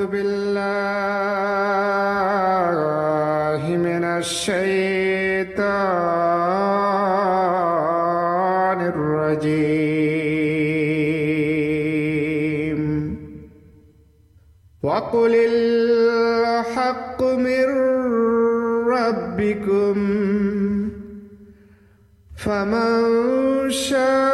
أعوذ 0.00 0.12
بالله 0.16 0.40
من 3.76 4.04
الشيطان 4.04 5.60
الرجيم. 8.80 9.60
وقل 14.82 15.34
الحق 15.52 17.20
من 17.22 17.68
ربكم 18.88 19.96
فمن 22.36 23.00
شاء 23.70 24.29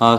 شاہ 0.00 0.14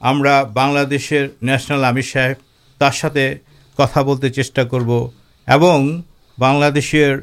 ہمیں 0.00 0.44
بنادر 0.54 1.26
نیشنل 1.42 1.84
ہم 1.84 2.00
صاحب 2.12 2.80
ترتے 2.80 3.32
کتا 3.78 4.02
بولتے 4.02 4.28
چیٹا 4.30 4.64
کربلدر 4.70 7.16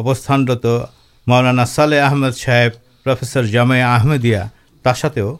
ابستانت 0.00 0.66
مارانا 1.26 1.64
سالے 1.64 1.98
احمد 2.00 2.36
صاحب 2.36 2.72
پرفیسر 3.04 3.44
جامع 3.54 3.80
آمدیا 3.84 4.46
ترو 4.84 5.36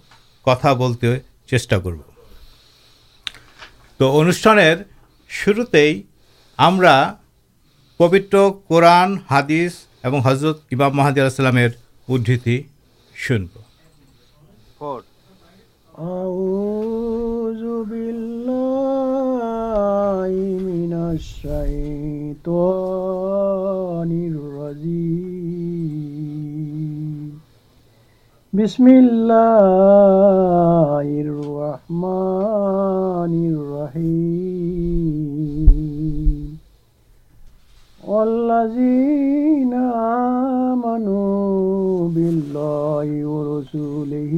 کتا 0.47 0.73
بولتے 0.73 1.19
چنوشان 3.99 4.59
شروع 5.31 5.65
ہم 6.59 6.81
قورن 8.69 9.17
حدیث 9.31 9.75
حضرت 10.25 10.59
امام 10.73 10.97
محدود 10.97 11.84
উদ্ধৃতি 12.14 12.56
শুনব 13.26 13.54
أعوذ 16.14 17.64
بالله 17.92 19.10
من 20.72 20.92
الشيطان 22.80 24.12
الرجيم 26.30 27.40
بسم 28.54 28.86
الله 29.04 31.08
الرحمن 31.28 33.34
الرحيم 33.56 35.00
والذين 38.04 39.43
بالله 43.04 43.10
ورسوله 43.36 44.34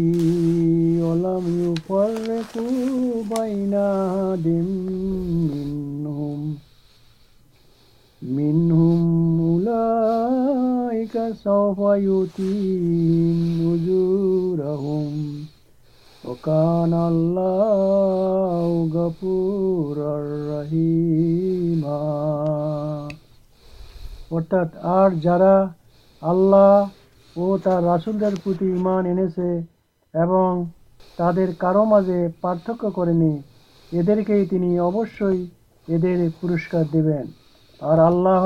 ولم 1.06 1.46
يفرقوا 1.66 3.24
بين 3.38 3.74
أحد 3.74 4.46
منهم 5.54 6.40
منهم 8.22 9.02
أولئك 9.52 11.16
سوف 11.44 11.80
يؤتيهم 12.10 13.38
أجورهم 13.76 15.12
وكان 16.28 16.94
الله 17.12 18.70
غفورا 18.98 20.16
رحيما 20.54 22.02
অর্থাৎ 24.36 24.70
আর 25.00 25.10
যারা 25.26 25.56
আল্লাহ 26.22 26.74
ও 27.36 27.46
তার 27.58 27.82
রাসূলদের 27.84 28.34
প্রতি 28.44 28.66
ঈমান 28.78 29.04
এনেছে 29.06 29.50
এবং 30.14 30.50
তাদের 31.18 31.50
কারো 31.56 31.84
মাঝে 31.86 32.20
পার্থক্য 32.42 32.84
করেনি 32.92 33.34
এদেরকেই 33.92 34.44
তিনি 34.46 34.70
অবশ্যই 34.80 35.40
এদের 35.88 36.20
পুরস্কার 36.42 36.84
দেবেন 36.92 37.26
আর 37.80 37.98
আল্লাহ 38.00 38.44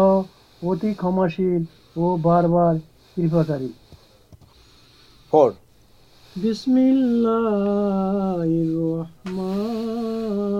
অতি 0.61 0.91
ক্ষমাশীল 0.93 1.61
ও 1.95 2.05
বারবার 2.23 2.75
কৃপাকারী 3.17 3.71
ফোর 5.33 5.49
بسم 6.35 6.75
الله 6.87 8.47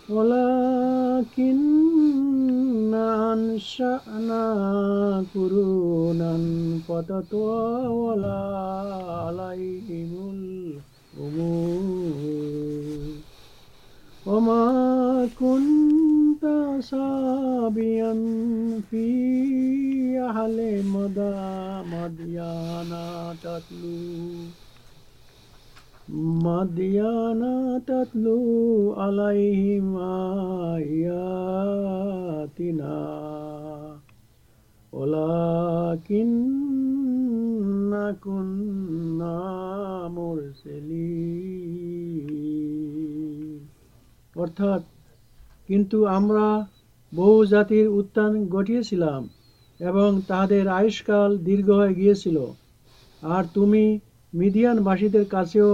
ولكن 0.09 1.57
أنشأنا 2.94 4.44
قرونا 5.34 6.32
فتطاول 6.88 8.24
عليهم 9.04 10.12
الأمور 11.16 12.08
وما 14.26 15.28
كنت 15.38 16.44
سابيا 16.80 18.12
في 18.90 19.06
أهل 20.20 20.82
مدى 20.84 21.36
مديانا 21.96 23.36
تتلو 23.42 24.67
مديانا 26.09 27.81
تتلو 27.87 28.93
عليهم 28.93 29.97
آياتنا 31.63 32.99
ولكننا 36.83 38.11
كنا 38.15 39.39
مرسلين 40.09 41.13
অর্থাৎ 44.35 44.81
কিন্তু 45.69 45.97
আমরা 46.17 46.45
বহু 47.11 47.37
জাতির 47.45 47.87
উত্থান 47.99 48.31
ঘটিয়েছিলাম 48.49 49.21
এবং 49.79 50.09
তাহাদের 50.27 50.65
আয়ুষ্কাল 50.79 51.29
দীর্ঘ 51.47 51.67
হয়ে 51.79 51.97
গিয়েছিল 52.01 52.37
আর 53.21 53.43
তুমি 53.55 53.83
মিডিয়ানবাসীদের 54.33 55.25
কাছেও 55.25 55.73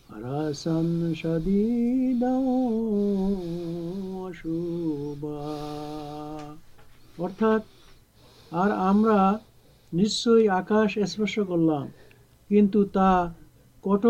حرسا 0.09 0.77
شديدا 1.15 2.35
وشوبا 4.15 5.41
অর্থাৎ 7.17 7.63
আর 8.51 8.69
আমরা 8.89 9.19
নিশ্চয়ই 9.93 10.47
আকাশ 10.61 10.89
স্পর্শ 11.11 11.35
করলাম 11.51 11.85
نبی 12.50 12.62
پانچ 12.62 14.02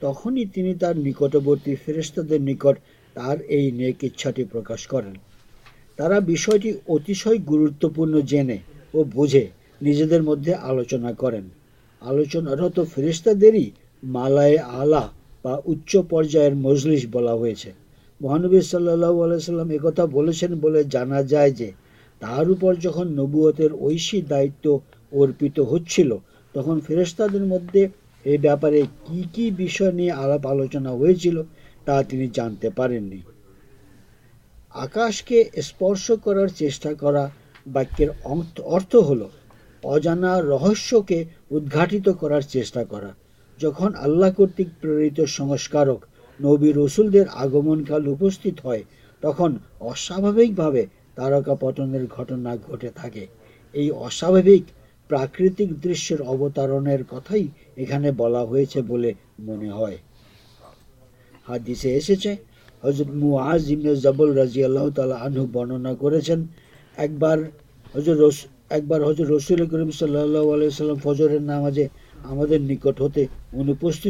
تخارتی 0.00 1.76
فرستی 1.76 2.44
پر 4.44 4.62
تراٹی 5.98 6.72
اتھ 6.88 7.10
گروتپ 7.48 8.00
جنے 8.26 8.56
اور 8.92 9.04
بوجھ 9.14 9.36
مدد 10.20 10.48
آلوچنا 10.60 11.12
کر 11.12 11.34
فیرستان 12.94 13.40
مہانبی 18.20 18.60
صلی 18.60 18.88
اللہ 18.88 19.38
سلام 19.40 19.70
ایک 19.70 19.86
تھا 19.94 20.80
جانا 20.90 21.20
جائے 21.22 21.70
ترپر 22.22 22.74
جہاں 22.74 23.04
نبوت 23.06 23.60
دائت 24.30 24.66
ارپت 25.12 25.58
ہو 25.60 25.78
مدد 27.46 27.76
یہ 28.24 28.36
بہتارے 28.42 28.82
کیش 29.06 29.82
آپ 30.12 30.46
آلوچنا 30.46 30.90
ہو 30.90 31.12
چلتا 31.14 32.00
نہیں 32.90 33.32
آکش 34.74 35.22
کے 35.22 35.42
سب 35.60 35.84
پتنہ 51.60 52.54
گٹے 52.70 52.88
تھا 52.94 53.08
اصاوک 53.74 54.70
پر 55.10 55.26
کتائی 55.26 57.46
یہ 57.76 57.90
حضرت 62.82 63.08
مزم 63.14 63.92
زبل 63.96 64.38
رضی 64.38 64.64
اللہ 64.64 64.88
تعالی 64.96 65.12
آنو 65.14 65.44
برننا 65.46 65.92
کرس 65.94 66.30
ایک 66.96 67.10
بار 67.18 67.38
رسول 67.96 69.66
کریم 69.66 69.90
صلی 69.90 70.16
اللہ 70.16 70.52
علیہ 70.54 70.66
وسلم 70.66 70.96
فجر 71.02 71.38
نامازی 71.40 71.86
ہمیں 72.24 72.58
نکٹ 72.60 73.00
ہوتے 73.00 73.24
انوپست 73.52 74.06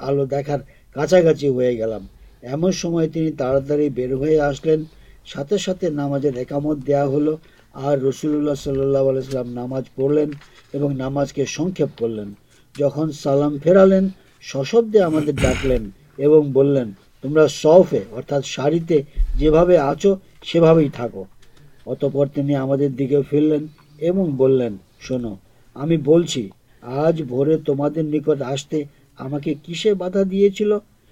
آلو 0.00 0.24
دیکھار 0.26 0.58
کاچا 0.96 1.20
گاچی 1.20 1.48
ہوئے 1.48 1.72
گلام 1.78 2.06
ایم 2.42 2.70
سمئے 2.72 3.88
بر 3.90 4.12
ہوئے 4.12 4.38
آسلین 4.40 4.84
ساتھے 5.26 5.58
ساتھ 5.58 5.84
نام 5.92 6.12
ایک 6.14 6.52
مت 6.54 6.86
دیا 6.86 7.04
ہل 7.06 7.28
آر 7.74 7.98
رسول 7.98 8.36
اللہ 8.36 8.54
صلی 8.54 8.80
اللہ 8.80 9.10
علیہ 9.10 9.22
السلام 9.22 9.52
ناماز 9.52 9.94
پڑلین 9.94 10.96
ناماز 10.96 11.32
کے 11.32 11.44
سیپ 11.46 11.98
کرلین 11.98 12.32
جہاں 12.74 13.10
سالام 13.14 13.58
فیرالین 13.62 14.08
سشبدہ 14.44 14.98
ہمیں 14.98 15.32
ڈاکلین 15.34 15.88
تما 16.18 17.46
سفے 17.52 18.02
ساڑی 18.44 18.78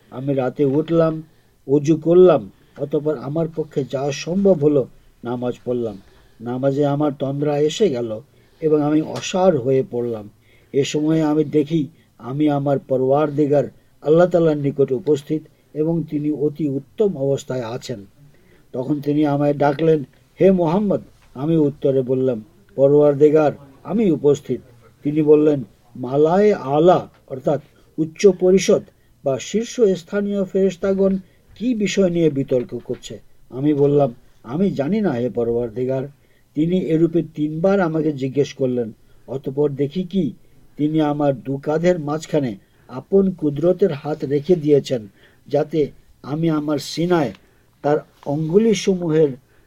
آپ 0.08 0.28
راجی 0.30 0.64
اٹھ 0.64 0.92
لوگ 0.92 1.14
اجو 1.68 1.96
کر 1.96 2.16
لوپر 2.16 3.16
ہمار 3.16 3.46
پکے 3.54 3.82
جا 3.90 4.02
سمبو 4.14 4.52
ہل 4.62 4.76
نامز 5.24 5.62
پڑل 5.64 5.86
نامازی 6.40 6.84
ہمارا 6.84 7.16
تندرا 7.20 7.54
ایسے 7.54 7.88
گلو 7.90 8.20
اثر 9.12 9.54
ہوئے 9.54 9.82
پڑلام 9.90 10.26
یہ 10.74 10.82
سمے 10.82 11.20
ہمیں 11.22 11.44
دیکھی 11.44 11.86
دیگار 13.36 13.64
اللہ 14.06 14.24
تالارکٹ 14.32 14.92
اوستھا 17.16 17.54
آن 17.64 18.02
تک 18.74 18.90
ڈاکلیندھار 19.56 21.12
دیکھار 23.12 23.52
مالائے 25.96 26.52
آلہ 26.52 26.98
ارتھا 27.30 27.54
پریشد 28.40 28.90
شیشست 29.40 30.14
فیر 30.52 30.68
کیترکے 31.56 33.16
ہمیں 33.50 33.72
بول 33.72 34.00
رہیگاروپی 35.76 37.22
تین 37.36 37.58
بار 37.60 37.78
جیج 38.12 38.54
کرلین 38.54 38.90
اتپر 39.28 39.68
دیکھی 39.70 40.30
ہمارے 41.00 41.96
مجھے 41.98 42.54
ہاتھ 42.90 44.24
لوگ 44.24 44.54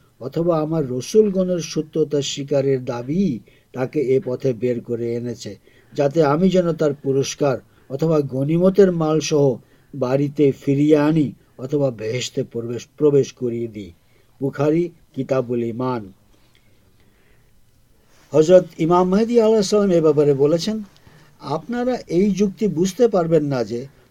اتبا 0.21 0.61
ہمارے 0.63 0.99
ستارے 1.61 2.77
حضرت 18.33 18.65
آپ 21.41 21.61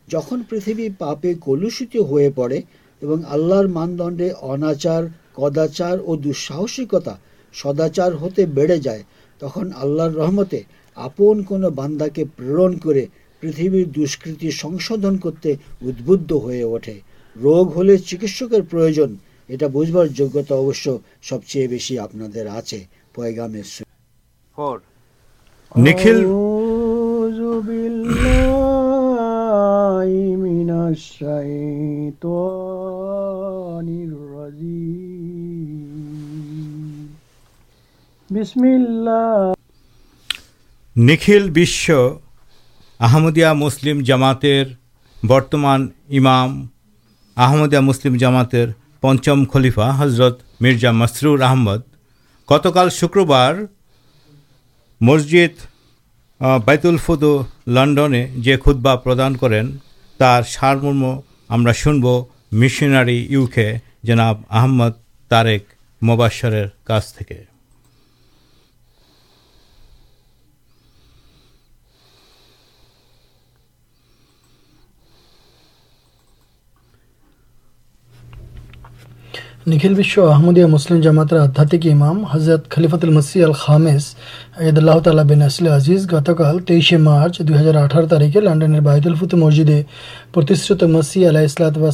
جہاں 0.09 0.37
پتہ 0.49 1.15
پہلوت 1.23 1.97
ہو 1.97 2.19
پڑے 2.35 2.61
آلہ 3.29 3.61
ماندنڈے 3.67 4.31
اناچار 4.43 5.05
رحمتے 10.17 10.61
کرتے 15.23 15.55
ادب 15.83 16.11
روگ 17.37 17.67
ہو 17.77 17.97
چکس 17.97 18.43
یہ 19.49 19.67
بجبار 19.67 20.07
سب 21.23 21.45
چیز 21.47 21.71
بہت 21.71 21.99
آپ 21.99 22.11
بالله 29.50 30.10
من 30.38 30.70
الشيطان 30.88 31.38
الرجيم 34.08 35.88
بسم 38.30 38.62
الله 38.72 39.54
নিখিল 40.96 41.44
বিশ্ব 41.52 41.86
আহমদিয়া 43.00 43.50
মুসলিম 43.56 43.98
জামাতের 44.02 44.66
বর্তমান 45.24 45.80
ইমাম 46.10 46.50
আহমদিয়া 47.38 47.82
মুসলিম 47.82 48.14
জামাতের 48.18 48.68
পঞ্চম 49.04 49.40
খলিফা 49.46 49.88
হজরত 49.92 50.36
মির্জা 50.62 50.92
মসরুর 50.94 51.40
আহমদ 51.42 51.82
গতকাল 52.50 52.88
শুক্রবার 53.00 53.54
মসজিদ 55.02 55.54
আহ, 55.60 55.69
بی 56.41 56.87
الف 56.89 57.11
لنڈنے 57.67 58.27
جی 58.45 58.57
خود 58.57 58.77
بابان 58.83 59.37
کرم 59.37 59.71
شنب 61.77 62.07
مشناریو 62.61 63.47
کے 63.47 63.73
جناب 64.03 64.41
احمد 64.51 64.99
طارک 65.31 65.73
مبھر 66.03 66.29
نکھل 79.67 79.95
وشو 79.99 80.23
احمدیہ 80.27 80.67
مسلم 80.67 81.01
جماعت 81.01 81.33
ہتھاتی 81.33 81.79
کے 81.79 81.91
امام 81.93 82.23
حضرت 82.25 82.69
خلیفت 82.71 83.05
السلام 83.05 83.89
تعلیح 85.03 85.97
گتکال 86.13 86.59
مارچ 86.99 87.39
دو 87.39 87.55
ہزار 87.55 87.75
اٹھارہ 87.75 88.07
تاریخ 88.07 88.37
لنڈن 88.37 88.79
بائید 88.85 89.07
الفتے 89.07 89.37
مسجدیں 89.37 90.87
مسی 90.87 91.29
علاح 91.29 91.43
اسلاتا 91.43 91.85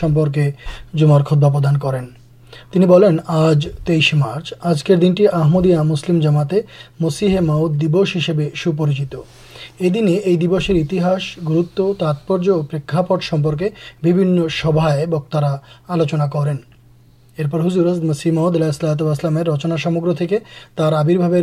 سمپرکے 0.00 0.50
جمار 0.94 1.20
خدبا 1.20 1.48
پردان 1.48 1.78
کرارجک 1.78 3.26
دنٹی 5.02 5.24
آمدیا 5.32 5.82
مسلم 5.82 6.20
جماعت 6.20 6.54
مسیح 7.00 7.40
ماؤت 7.40 7.72
دس 7.82 8.16
ہسبریچ 8.16 9.08
ادین 9.80 10.08
یہ 10.08 10.36
دسرے 10.38 10.80
انتی 10.80 10.98
گرت 11.48 11.80
تاتپر 11.98 12.48
اور 12.48 12.62
پرن 14.02 14.48
سب 14.52 14.80
ہے 14.82 15.06
بکارا 15.06 15.54
آلوچنا 15.88 16.26
کریں 16.26 16.54
ارپر 17.38 17.60
ہزر 17.60 17.86
مسیح 18.02 18.32
محمود 18.32 18.54
اللہ 18.54 18.70
سلاتم 18.70 19.38
رچنا 19.48 19.76
سمگی 19.76 20.36
آبرباب 20.76 21.34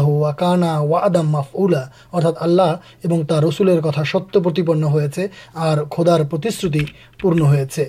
اللہ 2.17 3.45
رسول 3.45 3.81
کتا 3.81 4.05
ستپن 4.05 4.85
ہودار 4.85 6.21
پنچا 6.31 7.83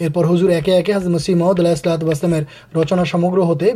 ارپر 0.00 0.24
ہزر 0.24 0.48
ایک 0.48 0.90
سیم 1.20 1.42
اللہ 1.42 1.68
رچنا 2.76 3.04
سمگر 3.04 3.38
ہوتے 3.38 3.72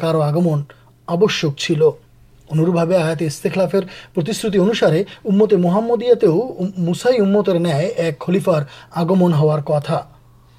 کارو 0.00 0.20
آگمن 0.22 0.62
آشیہ 1.08 1.56
چل 1.56 1.82
مسائی 6.78 7.18
امت 7.20 7.48
نئے 7.48 7.86
ایک 7.86 8.18
خلیفار 8.20 8.62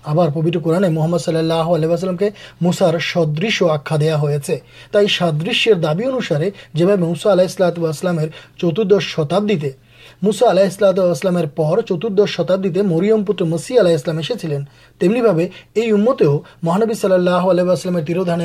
قورنے 0.03 0.87
محمد 0.87 1.17
صلی 1.17 1.37
اللہ 1.37 1.53
علیہ 1.53 2.15
کے 2.19 2.29
مسار 2.61 2.99
سدش 3.03 3.61
آخیا 3.63 3.97
دیا 3.97 4.19
ہو 4.19 4.27
سادشر 5.09 5.73
دابی 5.73 6.05
انوسارے 6.05 6.49
جیب 6.73 6.89
موسا 6.99 7.31
اللہ 7.31 8.25
چترد 8.57 8.99
شتابی 9.01 9.55
مسا 10.21 10.45
آل 10.47 10.59
چترد 11.81 12.25
شتبی 12.25 12.81
مرئم 12.81 13.23
پتر 13.23 13.45
مسی 13.45 13.77
آلائسلام 13.79 14.19
تیملی 14.99 15.21
بھاٮٔتے 15.21 15.91
مہانبی 16.63 16.93
سلامدان 16.93 18.41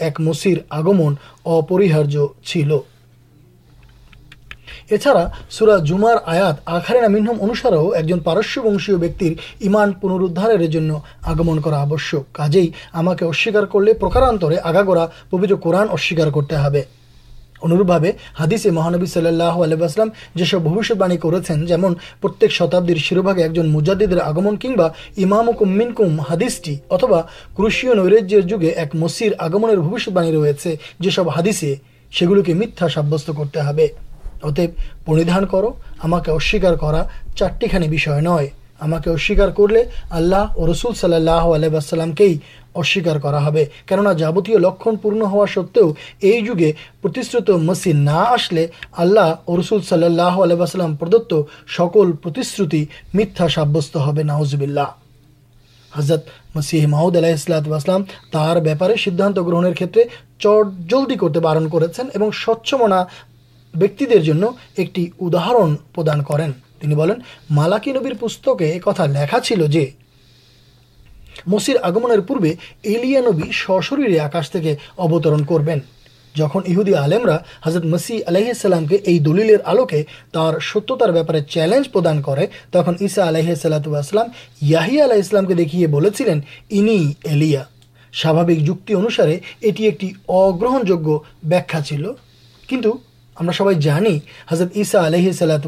ایک 0.00 0.20
مسیر 0.20 0.58
آگمن 0.70 1.14
سورا 5.50 5.76
جمار 5.78 6.16
آیات 6.26 6.56
آخرم 6.64 7.14
انواروں 7.14 7.90
ایکسیہ 7.96 8.62
ونشی 8.64 8.94
بیکر 8.94 9.32
ایمان 9.58 9.92
پنرودارگمن 9.92 11.60
کچھ 11.60 12.14
ہم 12.94 13.14
کوکارگاگرا 13.14 15.06
پبر 15.30 15.54
قورن 15.54 15.86
اصوکار 15.92 16.30
کرتے 16.34 16.54
انوپا 17.62 17.98
ہادیسے 18.38 18.70
مہانبی 18.70 19.06
صلی 19.06 19.26
اللہ 19.26 19.62
علیہ 19.64 20.04
جتابی 20.36 22.94
شیر 22.98 23.20
بھاگے 23.20 23.42
ایک 23.42 23.52
جن 23.52 23.72
مجاد 23.72 24.18
آگمن 24.22 24.56
کمبا 24.56 24.86
امام 25.24 25.50
کم 25.58 25.80
کم 25.96 26.20
ہادیسٹی 26.20 26.76
اتبا 26.90 27.20
کس 27.58 27.84
آگم 29.38 29.66
روب 29.66 29.98
ہادیے 31.28 31.76
گا 32.12 32.54
میتھا 32.54 32.88
ساب 32.88 33.14
کرتے 33.28 33.86
اتے 34.42 34.66
پریدان 35.04 35.46
کر 35.46 35.64
ہما 36.04 36.20
کے 36.20 36.32
سیار 36.42 36.74
کر 36.74 36.94
چارٹی 37.36 37.68
خان 37.68 37.82
ہما 38.82 38.98
کے 38.98 39.34
کر 39.34 39.68
لی 39.70 39.80
آللاسول 40.10 40.94
صلی 40.94 41.14
اللہ 41.14 41.30
علیہ 41.30 41.68
واسلام 41.72 42.12
کے 42.12 42.34
کبتیہ 43.86 44.56
لکھن 44.56 44.96
پور 44.96 45.12
ہوا 45.12 45.46
ست 45.54 45.78
یہ 46.22 46.40
جگہ 46.40 46.72
پرشر 47.02 47.52
مسیح 47.52 47.92
نہ 47.94 48.10
آس 48.10 48.52
آللہ 48.92 49.34
اور 49.44 49.58
رسول 49.58 49.82
صلاح 49.82 50.42
علیہ 50.42 50.56
وسلام 50.56 50.96
پردت 50.96 51.34
سکلشر 51.76 52.74
میتھا 53.14 53.48
ساب 53.48 54.20
نظب 54.20 54.60
اللہ 54.60 54.90
حضرت 55.96 56.26
مسیح 56.54 56.86
محدود 56.86 57.16
اللہ 57.16 58.58
بےپارے 58.58 58.94
سیدان 59.04 59.32
گرہن 59.36 59.74
کھیت 59.74 59.98
چٹ 60.38 60.90
جلدی 60.90 61.14
کرتے 61.14 61.38
بارن 61.38 61.68
کرنا 61.68 63.04
بیک 63.74 64.02
ایک 64.74 64.98
اداہر 65.20 65.54
پردان 65.94 66.24
کریں 66.24 66.48
مالاکی 67.50 67.92
نبی 67.92 68.10
پہ 68.20 68.26
ایک 68.60 68.88
لکھا 68.88 68.92
چلمیرے 68.92 69.90
آکاش 74.18 74.50
کرسیحلام 77.70 78.86
کے 78.86 78.98
یہ 79.06 79.18
دلل 79.18 79.56
آلوکے 79.64 80.02
ستارے 80.32 81.40
چیلنج 81.48 81.92
پردان 81.92 82.22
کر 82.22 82.38
تخا 82.70 83.28
علیہسلام 83.28 84.26
یاہ 84.60 84.88
ایلیا 87.24 87.62
سا 88.14 88.42
جی 88.42 88.72
انسارے 88.88 89.38
اٹی 89.62 89.84
ایک 89.84 90.04
اگرہنجیاں 90.28 91.18
ہمیں 93.40 93.52
سبھی 93.52 94.18
حضرت 94.48 94.76
علیحصلات 94.96 95.66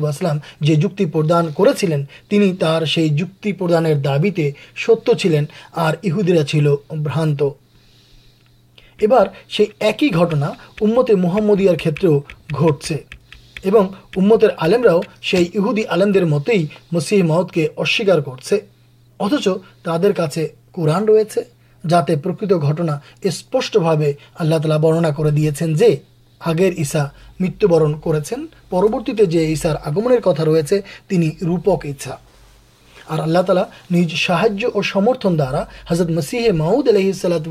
ایک 9.81 10.03
ہی 10.03 10.09
محمد 11.17 11.61
کھیت 11.79 12.05
سے 12.83 12.97
آلمراؤ 14.57 15.01
سے 15.23 15.45
متے 16.31 16.57
مسیح 16.93 17.23
ممت 17.23 17.53
کے 17.53 17.67
سیار 17.87 18.19
کرتے 18.19 18.57
اتچ 19.21 19.49
تر 19.83 20.13
کا 20.13 20.27
رہے 21.09 21.41
جاتے 21.85 22.17
پر 22.17 22.33
اسپشٹے 23.23 24.13
اللہ 24.35 24.55
تعالی 24.55 24.79
برننا 24.83 25.11
کر 25.11 25.31
دیا 25.31 25.51
حاگر 26.47 26.73
ایسا 26.77 27.05
متیہبرن 27.41 27.93
کرورتی 28.01 29.13
آگم 29.85 30.09
کتنا 30.25 30.45
رینی 30.45 31.31
روپکال 31.43 32.11
اور 34.65 34.83
سمرتن 34.83 35.39
درا 35.39 35.63
حضرت 35.89 36.11
مسیح 36.11 36.51
ماؤد 36.53 36.89
علیحصلات 36.89 37.49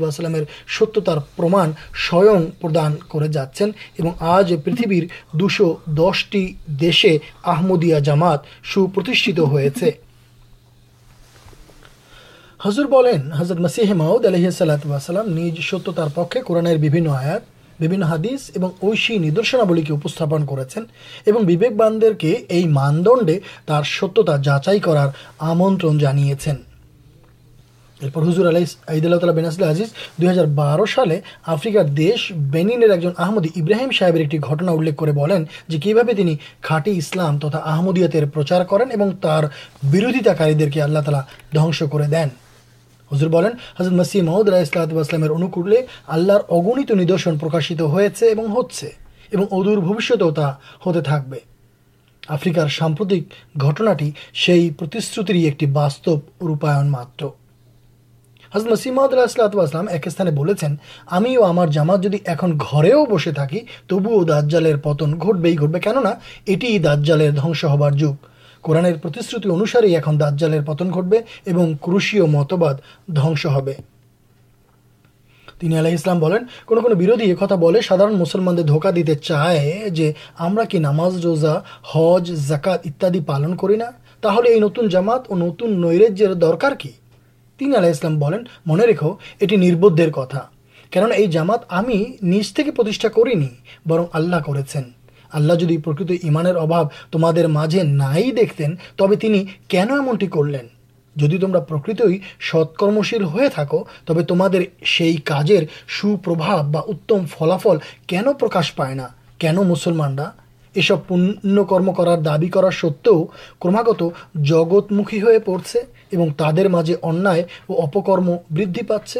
ستیہ 0.70 2.38
پردان 2.60 2.94
کر 3.12 3.26
جاچن 3.26 3.70
اور 3.98 4.12
آج 4.36 4.54
پریتھ 4.64 5.12
دوسے 5.36 7.16
آمدیہ 7.42 7.98
جامات 7.98 8.40
سوپرتیشت 8.74 9.38
ہوزرت 12.60 13.60
مسیح 13.60 13.92
ماؤد 13.92 14.26
علیحصلسلام 14.26 15.38
ستار 15.62 16.08
پکے 16.14 16.40
قورنہ 16.40 17.08
آیا 17.10 17.38
بیبین 17.82 18.02
حادیس 18.02 18.50
اور 18.60 18.70
اشی 18.82 19.18
ندرشن 19.18 19.58
کی 22.18 22.34
ماندنڈے 22.68 23.38
ستیہ 23.84 24.36
جاچائی 24.44 24.80
کردال 24.80 25.10
بیناسل 29.30 29.62
دو 30.18 30.30
ہزار 30.30 30.44
بارہ 30.54 30.84
سالے 30.94 31.20
آفریکار 31.46 31.84
دیش 31.96 32.30
بین 32.52 32.70
ایک 32.70 33.06
آمد 33.16 33.46
ابراہیم 33.56 33.90
صحیبہ 33.98 34.18
الیک 34.18 34.34
کرٹی 36.62 36.96
اسلام 36.98 37.38
ترا 37.38 37.60
آمدیت 37.76 38.16
پرچار 38.34 38.64
کرودی 38.64 40.80
آلّہ 40.80 41.00
تعالی 41.00 41.20
دنس 41.54 41.82
کر 41.92 42.02
دین 42.10 42.28
سامپت 43.20 44.72
روپائن 56.40 56.90
ماتر 56.90 57.26
مسیح 58.54 58.92
محمد 58.92 59.14
اللہ 61.10 61.30
سنچی 61.30 61.36
جامات 61.72 62.08
بسے 63.10 63.32
تھی 63.32 63.60
تبو 63.88 64.24
دادجالیر 64.24 64.76
پتن 64.76 65.12
گٹے 65.12 65.56
گا 65.56 66.14
دلس 66.46 67.64
ہار 67.64 67.90
جگہ 67.90 68.31
قورانے 68.62 68.92
دلہ 68.92 69.74
چائے 79.14 79.90
روزا 81.24 81.58
ہز 81.94 82.48
جکاتی 82.48 83.20
پالن 83.20 83.56
کرمات 83.56 85.26
اور 85.28 85.38
نت 85.38 85.62
نجر 85.62 86.34
درکار 86.34 86.72
کی 86.78 86.90
تین 87.58 87.76
آلہ 87.76 88.08
من 88.66 88.80
رکھو 88.80 89.14
یہ 89.40 90.10
کتا 90.10 90.38
کئی 90.92 91.26
جامات 91.26 91.60
کرنی 93.08 93.48
برن 93.86 94.04
آللا 94.12 94.38
اللہ 95.32 95.52
جدی 95.52 95.76
پر 95.76 96.02
تمہارے 97.10 97.46
مجھے 97.46 97.82
نائ 97.82 98.30
دیکھت 98.30 98.62
تب 98.96 99.14
تم 99.20 99.34
کن 99.68 99.90
ایمٹی 99.90 100.26
کرلین 100.26 100.66
جدی 101.16 101.38
تمہیں 101.38 101.60
پر 101.62 101.92
ستکرمشل 102.42 103.24
ہوئی 103.24 105.16
کار 105.24 105.64
سوپربھا 106.00 106.54
اتم 106.78 107.24
فلافل 107.28 107.78
کن 108.06 108.32
پرکاش 108.40 108.74
پائے 108.74 108.96
کن 109.38 109.56
مسلمانا 109.68 110.30
یہ 110.74 110.82
سب 110.82 111.06
پم 111.06 111.92
کرار 111.92 112.18
دت 112.18 113.08
کماگت 113.60 114.02
جگتمخی 114.44 115.20
ہو 115.22 115.38
پڑے 115.44 116.16
اور 116.16 116.28
تعداد 116.36 116.90
ان 117.02 117.26
اپکرم 117.26 118.30
بدھ 118.50 118.78
پاس 118.88 119.16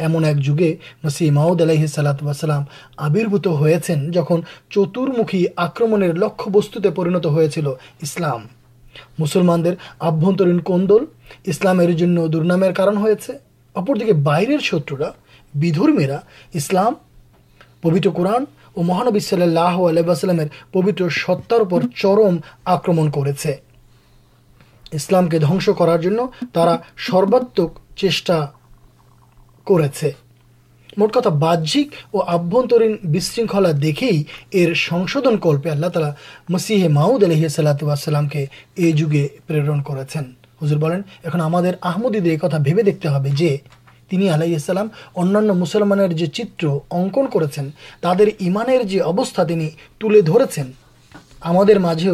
ایمن 0.00 0.24
ایک 0.24 0.36
جگہ 0.36 0.72
مسی 1.04 1.30
ملاحی 1.30 1.86
سلاتے 1.86 2.52
باہر 14.12 14.58
شترا 14.58 15.10
بھی 15.56 15.72
پبتر 17.80 18.10
قورن 18.10 18.44
اور 18.72 18.84
مہانب 18.84 19.20
صلی 19.20 19.42
اللہ 19.42 19.58
علیہ 19.58 20.44
پبتر 20.72 21.08
ستار 21.08 21.80
چرم 21.96 22.36
آکرم 22.64 23.10
کرسلام 23.10 25.28
کے 25.28 25.38
دنس 25.38 25.68
کرارا 25.78 26.76
سروات 27.06 27.60
موٹ 30.96 31.14
کتنا 31.14 31.30
دیکھے 33.72 34.10
اللہ 35.70 35.86
تعالی 35.86 36.10
مسیح 36.48 36.88
ماؤد 36.88 37.22
کرتا 37.22 37.48
دیکھتے 42.84 43.08
ہیں 43.08 43.58
انانیہ 45.16 45.52
مسلمان 45.52 46.26
چکن 46.26 47.26
کرنی 47.26 47.46
تھی 47.46 47.70
مجھے 51.78 52.10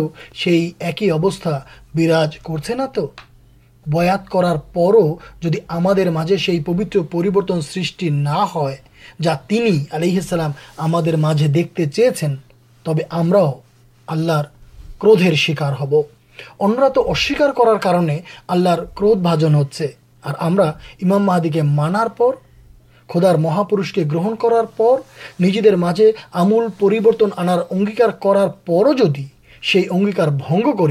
ایک 0.78 1.02
ہی 1.02 1.10
براج 1.94 2.38
کر 2.38 2.58
بیات 3.86 4.28
کرارے 4.30 4.58
پوتر 6.64 7.00
پیبرت 7.10 7.52
سن 7.64 8.10
جا 9.22 9.34
تین 9.46 9.66
علیحلام 9.90 10.52
ہمیں 10.78 11.46
دیکھتے 11.48 11.86
چیز 11.86 12.24
تب 12.84 12.98
ہم 13.12 13.32
آلر 14.08 14.44
کدھر 14.98 15.34
شکار 15.36 15.72
ہوار 15.72 16.04
کلر 18.48 18.84
کجن 18.94 19.54
ہوا 19.54 20.70
امام 21.02 21.24
ماہدی 21.24 21.48
کے 21.48 21.62
مانار 21.62 22.08
کھدار 23.08 23.34
مہا 23.34 23.62
پوش 23.62 23.92
کے 23.92 24.04
گرہن 24.04 24.34
کرارجے 24.36 24.94
مجھے 25.40 26.10
آمرتن 26.32 27.30
آنار 27.36 27.58
کرارے 28.20 29.20
اگیار 29.74 30.28
بنگ 30.30 30.70
کر 30.70 30.90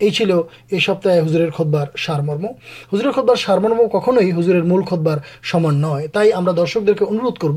یہ 0.00 0.78
سپتاہ 0.78 1.18
ہزر 1.18 1.50
خود 1.50 1.66
بار 1.66 1.86
سارمرم 2.06 2.46
ہُزر 2.92 3.10
خود 3.10 3.24
بار 3.24 3.36
سارمرم 3.36 3.98
کھوئی 4.04 4.30
ہزر 4.38 4.62
مول 4.62 4.82
کھدباران 4.82 6.06
تھی 6.12 6.32
ہم 6.32 6.50
درشک 6.50 7.02
اندھ 7.02 7.40
کر 7.40 7.50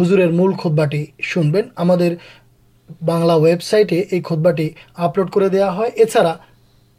ہزر 0.00 0.30
مول 0.30 0.52
کدبٹی 0.52 1.04
شنبین 1.22 1.68
ہملا 1.78 3.34
وویبائٹے 3.34 4.04
یہ 4.12 4.20
کدباٹی 4.20 4.68
آپلوڈ 4.96 5.30
کر 5.30 5.48
دیا 5.48 5.76
ہے 5.76 6.04
چڑھا 6.04 6.36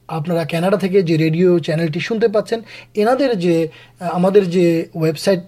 آپ 0.07 0.25
کیناڈا 0.49 0.87
کے 0.87 1.01
جو 1.01 1.17
ریڈیو 1.17 1.57
چینلٹی 1.59 1.99
شنتے 1.99 2.27
پاس 2.27 2.53
اُن 2.53 2.61
کے 3.17 4.43
جو 4.45 4.69
ہمسائٹ 4.95 5.39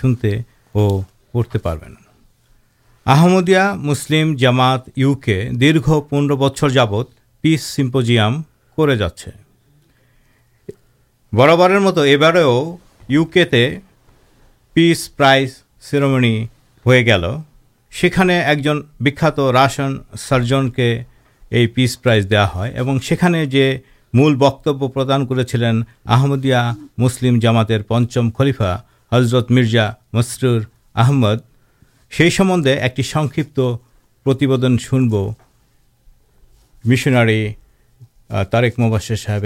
گنتے 0.00 0.36
اور 0.74 1.44
مسلم 3.74 4.34
جامات 4.36 4.88
پندرہ 6.00 6.36
بچر 6.36 6.68
جابت 6.68 7.06
پیس 7.40 7.62
سیمپوزام 7.62 8.42
کر 8.76 8.88
یو 13.10 13.24
کے 13.24 13.44
تس 13.44 15.16
پرائز 15.16 15.52
سرمن 15.80 16.24
ہو 16.86 16.92
گیا 17.06 17.16
اسات 17.92 19.40
سرجن 20.18 20.70
کے 20.70 21.02
یہ 21.50 21.66
پس 21.76 22.00
پرائز 22.02 22.26
دا 22.30 22.44
ہے 22.54 23.46
جو 23.46 23.60
مل 24.14 24.36
بک 24.36 24.68
پردان 24.94 25.26
کردیا 25.26 26.72
مسلم 26.98 27.38
جامات 27.38 27.70
پچم 27.88 28.30
خلیفا 28.38 28.76
حضرت 29.12 29.50
مرزا 29.50 29.90
مسرور 30.12 30.60
آمد 30.94 31.38
سی 32.12 32.30
سمندے 32.30 32.78
ایکدن 32.78 34.78
شنب 34.78 35.14
مشناری 36.84 37.52
طارک 38.50 38.78
مبشر 38.78 39.16
صاحب 39.16 39.44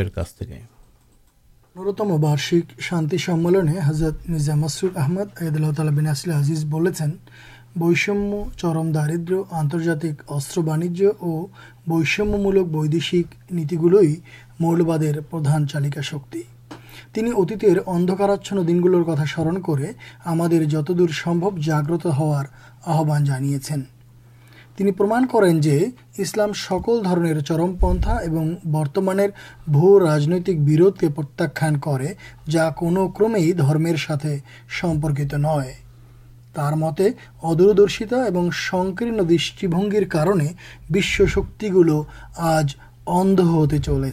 انتم 1.77 2.17
بارشک 2.21 2.81
شانتی 2.81 3.19
سملنے 3.19 3.79
حضرت 3.85 4.29
میزا 4.29 4.55
مسرل 4.55 4.97
احمد 4.97 5.29
عید 5.41 5.57
اللہ 5.57 5.73
تعالی 5.77 5.95
بینسل 5.95 6.31
آزیز 6.33 6.65
بولتے 6.71 7.05
ہیں 7.05 7.79
بشمیہ 7.81 8.43
چرم 8.57 8.91
داردر 8.93 9.33
آنرجات 9.51 10.05
اور 11.19 11.43
بھشمک 11.89 12.69
بدشک 12.75 13.35
نیتی 13.51 13.77
گلوئی 13.83 14.15
مولواد 14.61 15.05
پردھان 15.31 15.67
چالکا 15.67 16.01
شکی 16.01 16.43
تین 17.13 17.33
اتر 17.37 17.79
ادھکاراچن 17.87 18.67
دنگل 18.69 19.03
کتنا 19.03 19.25
سمر 20.25 20.65
جتر 20.65 21.13
سمبو 21.25 21.51
جاگت 21.59 22.07
ہار 22.19 22.45
آحان 22.87 23.25
جانے 23.25 23.59
جو 24.79 25.77
اسلام 26.19 26.53
سکول 26.53 27.41
چرم 27.41 27.75
پنو 27.77 28.45
برتمانک 28.73 29.69
بروت 29.69 30.99
کے 31.01 31.09
پرتان 31.09 31.79
کر 31.81 32.03
جا 32.51 32.69
کونکرمیر 32.71 33.97
سمپرکت 34.81 35.35
نئے 35.35 35.73
تر 36.55 36.75
مت 36.75 37.01
ادردرشتا 37.43 38.17
اور 38.17 38.51
سنکرن 38.71 39.29
دشیبنگ 39.31 39.95
آج 42.37 42.75
ادھ 43.07 43.41
ہوتے 43.41 43.79
چلے 43.79 44.11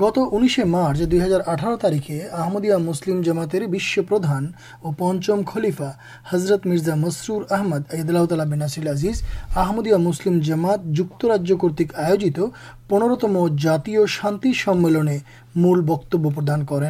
گت 0.00 0.18
انشے 0.32 0.64
مارچ 0.64 0.98
دو 1.10 1.16
ہزار 1.24 1.40
اٹھارہ 1.46 1.76
تاریخے 1.82 2.20
آمدیا 2.44 2.76
مسلم 2.78 3.20
جماتر 3.26 3.62
وشپردان 3.72 4.50
اور 4.82 4.92
پنچم 4.98 5.42
خلیفا 5.46 5.90
حضرت 6.32 6.66
مرزا 6.66 6.94
مسرور 6.94 7.42
احمد 7.56 7.94
عیدلاؤ 7.94 8.26
تلا 8.30 8.44
بیناسل 8.50 8.88
ازیز 8.88 9.22
آمدیا 9.64 9.96
مسلم 9.98 10.38
جمات 10.48 10.84
جاجیہ 10.96 11.56
کرتک 11.62 11.94
آوجت 11.98 12.40
پنرتمانے 12.88 15.18
مل 15.54 15.80
بک 15.80 16.16
پردان 16.34 16.64
کر 16.66 16.82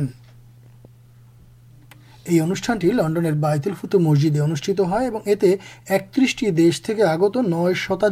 یہ 2.28 2.42
انوشانٹی 2.42 2.90
لنڈن 2.90 3.40
بائیتل 3.40 3.72
فتو 3.80 3.98
مسجد 3.98 4.40
انوشت 4.40 4.68
ہے 4.80 5.06
اور 5.08 5.28
اترسٹی 5.88 6.50
دیش 6.50 6.80
آگت 7.08 7.36
نو 7.48 7.72
شتا 7.74 8.08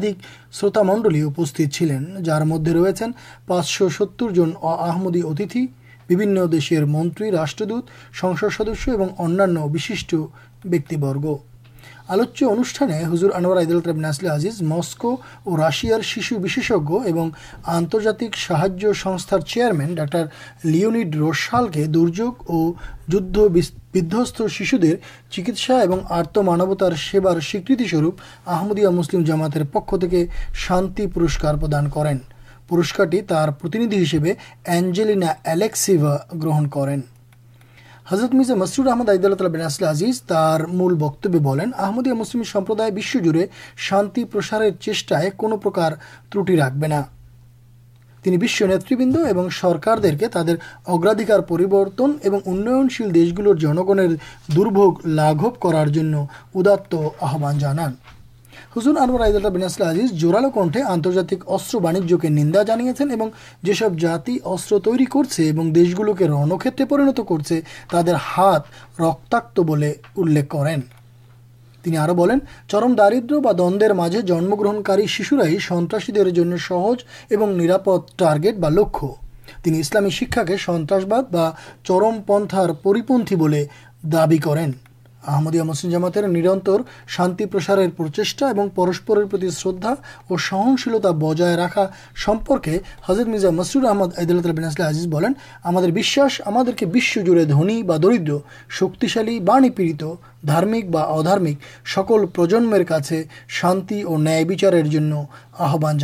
شروت 0.52 0.78
منڈل 0.78 1.68
چلین 1.68 2.22
جار 2.22 2.42
مدد 2.42 2.68
رہ 2.68 3.60
ستر 3.64 4.30
جنمدی 4.30 5.20
اتیتھی 5.24 5.66
دیش 6.52 6.72
منتھ 6.88 7.22
راشٹردت 7.32 7.90
سنسدرگ 8.20 8.84
آلوچ 12.08 12.42
انزر 12.42 13.30
انوار 13.34 13.56
اعید 13.56 13.70
السل 13.72 14.26
آزیز 14.28 14.62
مسکو 14.62 15.10
اور 15.44 15.58
راشار 15.58 16.00
شیشو 16.00 16.36
وشج 16.42 16.72
اور 16.72 17.28
آنرجات 17.66 18.22
ساجیہ 18.38 18.92
سنار 19.02 19.40
چیئرمین 19.40 19.94
ڈر 19.94 20.24
لنڈ 20.64 21.14
روشال 21.14 21.68
کے 21.68 21.84
درج 21.86 22.20
اور 22.20 22.72
جدست 23.08 24.42
شیش 24.50 24.74
دکسا 24.74 25.74
اور 25.80 25.98
آت 26.10 26.38
مانوتار 26.38 26.92
سے 26.92 27.20
مسلم 28.90 29.24
جماتر 29.24 29.62
پک 29.72 29.94
شان 30.54 30.92
پورس 31.14 31.38
پردان 31.40 31.90
کر 31.90 32.12
پورسکارٹی 32.68 33.20
پرتنیدی 33.22 34.04
ہنجلینا 34.68 35.32
اعلیکسی 35.44 35.96
گرہن 36.42 36.68
کر 36.68 36.94
حضرت 38.06 38.34
مزا 38.34 38.54
مسرور 38.54 38.86
احمد 38.86 39.10
آدال 39.10 39.32
مل 40.70 40.94
بتبے 40.94 41.38
بنانے 41.38 42.12
شان 43.76 44.08
چاہے 44.80 45.30
تٹی 46.30 46.56
رکھا 46.56 47.02
تین 48.24 49.16
اور 49.36 49.50
سرکار 49.52 49.98
کے 50.18 50.28
تر 50.28 50.54
اگرادھکارنگ 50.86 53.10
دیش 53.10 53.32
گلگن 53.38 54.14
دربوگ 54.48 55.06
لوگ 55.06 55.50
کرار 55.62 55.86
آجا 58.76 59.38
جانے 62.62 62.90
اور 62.90 63.28
یہ 63.62 63.72
سب 63.72 63.98
جاتی 63.98 64.38
کرتے 65.06 65.42
اور 65.44 66.28
رنکت 66.28 66.80
کرم 72.68 72.94
داردر 72.94 73.92
مجھے 73.92 74.20
جنم 74.22 74.54
گرنکاری 74.54 75.06
شن 75.06 75.88
سہج 76.58 77.04
اور 77.30 77.48
نرپ 77.48 77.90
ٹارگیٹ 78.16 78.54
بنی 78.56 79.80
اسلامی 79.80 80.10
شکشا 80.10 80.42
کے 80.42 80.56
سنسباد 80.56 81.34
چرم 81.84 82.22
پنتارپیو 82.26 83.18
دیں 84.02 84.83
دردر 85.26 86.28
شکشالی 98.68 99.40
بارکار 99.40 101.64
سکول 101.94 102.26
پرجنمر 102.26 102.82
کا 102.82 102.98
شانتی 103.48 104.02
اور 104.02 104.18
نیا 104.18 104.42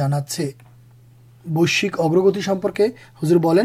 آنچے 0.05 0.51
بشرگتی 1.45 2.41
ہزر 3.23 3.37
بولیں 3.37 3.65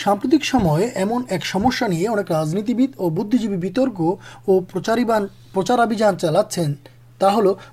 سامپتک 0.00 0.56
ایم 0.96 1.12
ایکسا 1.28 1.86
نہیں 1.86 2.08
رنتی 2.08 2.74
بترکارچاراجان 3.56 6.18
چالا 6.18 6.42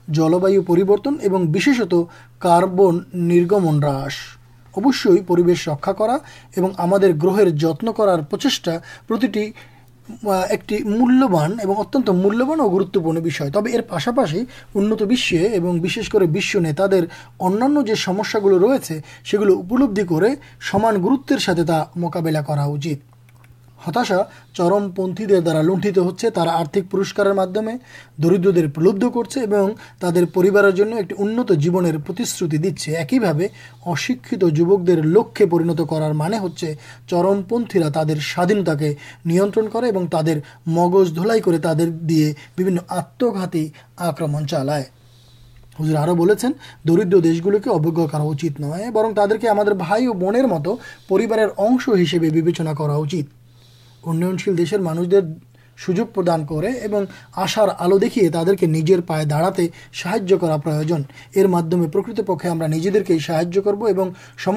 جلوائو 0.08 0.62
پریبرتنشت 0.62 1.94
کاربنگ 2.40 3.54
ہاس 3.84 4.14
اوش 4.74 5.08
رکا 5.68 5.92
کرا 5.92 6.18
ہم 6.58 6.96
گرہر 7.24 7.50
جتن 7.56 7.88
کرارچیٹا 7.98 8.72
আহ, 10.07 10.45
একটি 10.51 10.85
মূল্যবান 10.89 11.59
এবং 11.59 11.75
অত্যন্ত 11.77 12.11
মূল্যবান 12.11 12.61
ও 12.61 12.69
গুরুত্বপূর্ণ 12.69 13.21
বিষয় 13.21 13.51
তবে 13.51 13.71
এর 13.71 13.83
পাশাপাশি 13.83 14.41
উন্নত 14.75 15.03
বিশ্বে 15.03 15.41
এবং 15.53 15.81
বিশেষ 15.81 16.09
করে 16.09 16.27
বিশ্ব 16.27 16.61
নেতাদের 16.61 17.03
অন্যান্য 17.39 17.87
যে 17.87 17.97
সমস্যাগুলো 17.97 18.59
রয়েছে 18.59 18.95
সেগুলো 19.25 19.53
উপলব্ধি 19.55 20.05
করে 20.05 20.29
ہتاشا 23.80 24.16
چرمپت 24.54 25.22
لا 25.22 26.52
آرتھک 26.52 26.92
پورسکار 26.92 27.34
مدمے 27.34 27.74
درد 28.18 29.04
کرتے 29.14 29.40
ترارت 30.00 31.52
جیبنتی 31.60 32.58
دے 32.58 32.92
ایک 32.92 33.14
اشکیت 33.86 34.44
جکے 34.56 35.46
پرینت 35.46 35.82
کر 35.90 36.14
مانے 36.14 36.38
ہومپنتھا 37.12 37.90
تر 37.96 38.18
سا 38.26 38.44
دھینتا 38.44 38.74
کے 38.74 38.94
نیا 39.26 39.46
تر 40.12 40.38
مگزلائی 40.68 41.42
تر 41.42 41.90
دیے 42.02 42.34
آتھاتی 42.90 43.70
آکرم 43.98 44.46
چلائے 44.46 44.84
ہزار 45.80 46.08
آردر 46.08 47.20
دیش 47.20 47.46
گل 47.46 47.60
کے 47.60 47.70
اوجھا 47.70 48.24
نئے 48.60 48.92
برن 48.92 49.14
تعداد 49.14 49.46
ہمارے 49.46 49.76
بھائی 49.76 50.06
اور 50.06 50.16
بن 50.16 50.46
متارے 50.46 52.52
چنا 52.52 52.74
انیل 54.06 54.58
دیشر 54.58 54.80
ماند 54.80 55.14
پردان 56.14 56.46
کرتے 56.46 56.88
سہای 59.94 60.28
کر 60.28 63.04
کے 63.04 63.20
سہای 63.20 63.62
کرو 63.62 64.10
سو 64.38 64.52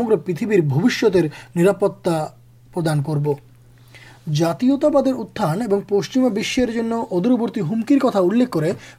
بوشت 0.61 1.17
نرپت 1.57 2.09
پردان 2.75 3.03
کرو 3.03 3.35
جاتیتوتان 4.39 5.63
اور 5.63 5.81
پشچیماش 5.89 6.59
ادربرتی 6.59 7.61
ہمکر 7.61 7.99
کتنا 7.99 8.21
ان 8.21 8.43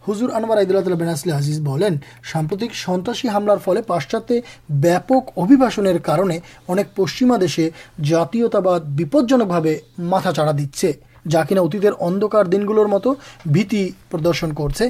ہزر 0.09 0.35
انوار 0.35 0.57
عیدلاتین 0.57 1.33
آزیز 1.33 1.59
بین 1.59 1.95
سامپرتی 2.33 2.67
سنسی 2.85 3.27
حامل 3.27 3.49
فل 3.65 3.81
پاشچاتے 3.87 4.39
ویاپک 4.69 5.37
ابھیشن 5.37 5.97
کارک 5.97 6.95
پشچیمشے 6.95 7.69
جاتیپجنکاڑا 8.03 10.51
دے 10.51 10.91
جا 11.25 11.43
کہ 11.43 11.59
اتر 11.59 11.91
ادکار 11.99 12.45
دن 12.45 12.67
گل 12.67 12.85
مت 12.85 13.07
بینتی 13.45 13.89
پردرشن 14.11 14.53
کر 14.53 14.83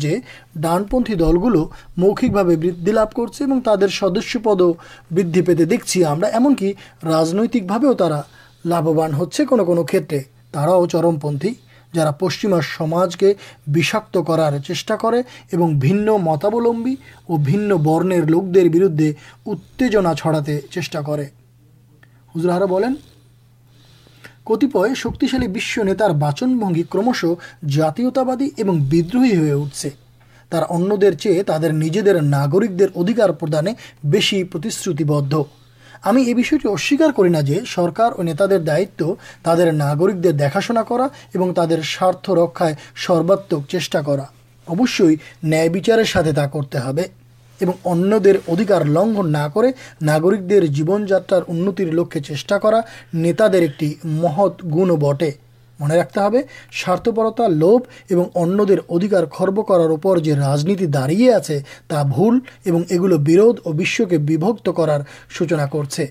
کے 0.00 0.18
ڈانپنتھی 0.54 1.14
دل 1.14 1.36
گلو 1.44 1.68
موکھکلا 1.96 2.42
اور 2.42 3.60
تر 3.64 3.88
سدس 3.88 4.36
پد 4.42 4.62
بھتے 5.10 5.64
دیکھیے 5.64 6.06
ایمن 6.06 6.54
راجنکے 7.02 7.60
لبوان 8.64 9.14
ہوتے 9.14 9.44
چرم 10.92 11.18
پنتھی 11.18 11.54
جا 11.94 12.10
پشما 12.10 12.56
سمجھ 12.78 13.16
کے 13.16 13.34
بشاک 13.66 14.16
کرار 14.26 14.58
چا 14.58 14.96
بھی 15.80 15.92
متابلم 16.22 16.94
اور 17.26 17.38
بن 17.38 17.82
برنیر 17.82 18.24
لوک 18.24 18.54
در 18.54 18.68
بردے 18.68 19.12
اتےجنا 19.46 20.14
چڑا 20.14 20.40
چارا 22.32 22.64
بولیں 22.64 23.13
کتیپ 24.46 24.76
شکشالیش 24.94 25.78
نیتار 25.78 26.10
باچن 26.12 26.58
بنگی 26.58 26.82
کمش 26.90 27.24
جاتی 27.68 28.04
ہوٹس 28.04 29.86
چی 31.18 31.40
تر 31.42 31.72
نجی 31.72 32.00
ناگرکارے 32.22 33.72
بسرتیب 34.04 35.12
ہمیں 36.06 36.22
یہ 36.22 36.34
بھیار 36.34 37.10
کر 37.10 37.64
سرکار 37.66 38.12
اور 38.12 38.24
نتع 38.24 38.46
دائ 38.66 38.84
تر 39.44 39.72
نگر 39.72 40.10
دکھاشنا 40.32 40.82
کرارت 40.82 42.30
رکا 42.30 42.68
سروات 42.96 43.54
چیٹا 43.68 44.00
اوشی 44.66 45.14
نیچار 45.42 46.04
ساتھ 46.04 46.28
تا 46.36 46.46
کرتے 46.46 46.78
এবং 47.59 47.73
অন্যদের 47.83 48.35
অধিকার 48.47 48.81
লঙ্ঘন 48.87 49.27
না 49.29 49.45
করে 49.49 49.69
নাগরিকদের 50.01 50.61
জীবনযাত্রার 50.73 51.47
উন্নতির 51.47 51.89
লক্ষ্যে 51.93 52.21
চেষ্টা 52.21 52.55
করা 52.59 52.79
নেতাদের 53.15 53.61
একটি 53.63 53.87
মহৎ 54.15 54.53
গুণও 54.65 54.97
বটে 54.97 55.31
মনে 55.79 55.95
রাখতে 55.95 56.19
হবে 56.19 56.39
স্বার্থপরতা 56.71 57.45
লোভ 57.55 57.79
এবং 58.09 58.25
অন্যদের 58.33 58.79
অধিকার 58.89 59.23
খর্ব 59.27 59.57
করার 59.61 59.91
উপর 59.91 60.13
যে 60.19 60.33
রাজনীতি 60.37 60.85
দাঁড়িয়ে 60.87 61.29
আছে 61.33 61.57
তা 61.87 61.99
ভুল 62.05 62.35
এবং 62.65 62.81
এগুলো 62.89 63.15
বিরোধ 63.23 63.55
ও 63.65 63.69
বিশ্বকে 63.73 64.17
বিভক্ত 64.19 64.67
করার 64.69 65.01
সূচনা 65.29 65.65
করছে 65.67 66.03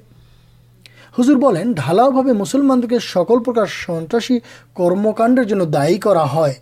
হুজুর 1.16 1.36
বলেন 1.38 1.66
ঢালাওভাবে 1.74 2.32
মুসলমানদেরকে 2.32 2.98
সকল 3.08 3.38
প্রকার 3.38 3.66
সন্ত্রাসী 3.84 4.36
কর্মকাণ্ডের 4.76 5.46
জন্য 5.46 5.62
দায়ী 5.68 5.96
করা 5.98 6.24
হয় 6.26 6.54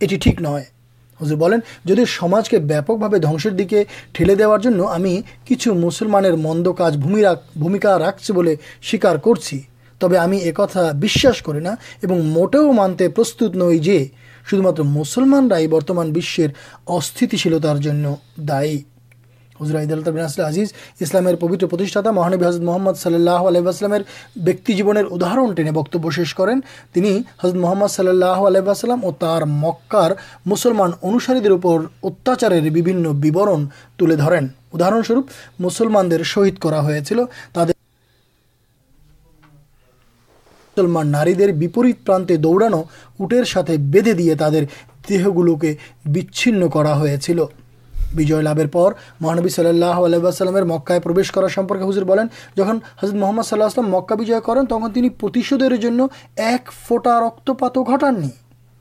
এটি 0.00 0.16
ঠিক 0.18 0.36
নয় 0.44 0.64
حضر 1.21 1.35
بولیں 1.35 1.57
جدید 1.85 2.07
بھا 2.97 3.07
دس 3.17 3.47
دیکھے 3.57 3.83
ٹھلے 4.13 4.35
دار 4.35 4.59
کچھ 5.47 5.67
مسلمان 5.75 6.25
مند 6.41 6.67
کاجمکا 6.77 7.97
رکھتے 7.99 8.33
بولے 8.33 8.55
سیار 8.91 9.15
کرچی 9.25 9.59
تب 10.01 10.15
ہم 10.15 10.31
ایک 10.31 10.59
موٹے 12.05 12.59
مانتے 12.73 13.07
پرستی 13.09 14.07
شدھ 14.47 14.61
مت 14.61 14.79
مسلمان 14.87 15.49
اتھلتار 16.87 17.77
دی 18.37 18.77
حضر 19.61 19.75
السلام 19.75 20.63
ٹین 25.53 25.73
کرزرچار 25.73 26.47
شہید 36.23 36.59
کرانے 36.59 36.99
دوڑانوٹر 42.37 43.43
ساتھ 43.43 43.71
بےدے 43.71 44.13
دے 44.13 44.33
ترہی 44.35 45.23
کر 46.73 46.85
بھیج 48.15 48.31
لوانبی 48.31 49.49
صلی 49.49 49.67
اللہ 49.67 49.99
علیہ 50.01 50.63
مکائے 50.63 50.99
پروش 50.99 51.31
کر 51.31 51.47
سمپے 51.47 51.83
ہزر 51.83 52.03
بولیں 52.03 52.23
جن 52.55 52.77
حضرت 53.01 53.13
محمد 53.13 53.43
صلاح 53.43 53.65
السلام 53.65 53.89
مکا 53.91 54.15
بجے 54.15 54.39
کرتیشے 54.43 55.55
ایک 56.37 56.71
فوٹا 56.87 57.19
رک 57.21 57.51
پاتی 57.59 58.27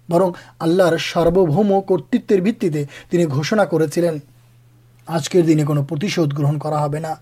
برم 0.08 0.30
آللہ 0.58 0.96
سارم 0.98 1.72
کرتر 1.88 2.40
بے 2.40 3.24
گوشا 3.26 3.64
کر 3.64 3.86
دن 5.42 5.64
کوشودھ 5.64 6.34
گرہ 6.34 7.14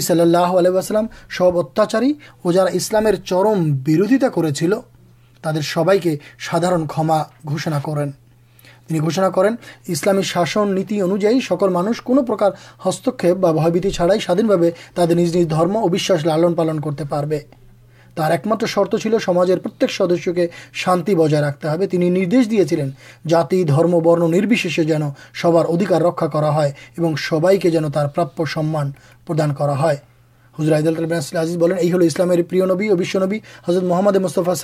صلی 0.00 0.20
اللہ 0.20 0.52
علیہ 0.58 0.70
السلام 0.70 1.06
سب 1.38 1.58
اتیاچاری 1.58 2.12
اور 2.42 2.52
جا 2.52 2.64
اسلام 2.72 3.04
کے 3.04 3.16
چرم 3.24 3.70
برودت 3.82 4.24
کر 4.34 5.60
سب 5.62 5.90
کے 6.02 6.16
سادار 6.40 6.72
کما 6.88 7.22
گوشنا 7.48 7.78
کریں 7.78 8.23
کرسلام 8.90 10.20
شا 10.20 10.64
نیتی 10.64 11.00
انوجائے 11.00 11.40
سکول 11.40 11.70
مانگ 11.70 12.18
ہستپتی 12.88 13.90
چھڑائی 13.90 14.20
سایون 14.20 14.70
ترجم 14.94 15.76
اور 15.76 15.96
شال 15.96 16.54
پالن 16.54 16.80
کرتے 16.80 17.38
ایک 18.16 18.46
مت 18.46 18.64
شرط 18.68 18.94
چل 19.02 19.16
سمجھ 19.24 19.48
کے 19.48 19.56
پرتک 19.56 19.90
سدسیہ 19.90 20.32
کے 20.32 20.46
شانتی 20.72 21.14
بجائے 21.14 21.42
رکھتے 21.42 21.86
دیا 22.44 22.64
چیم 22.64 23.98
برنشے 24.00 24.84
جین 24.84 25.02
سب 25.42 25.56
ادھیکار 25.58 26.00
رکھا 26.00 26.26
کر 26.26 26.44
سب 27.18 27.46
کے 27.62 27.70
جین 27.70 27.90
پردان 29.26 29.54
حضر 30.58 30.72
اعد 30.72 30.86
اللہ 30.86 31.14
حضرت 33.68 33.82
محمد 33.82 34.16
مستفا 34.16 34.54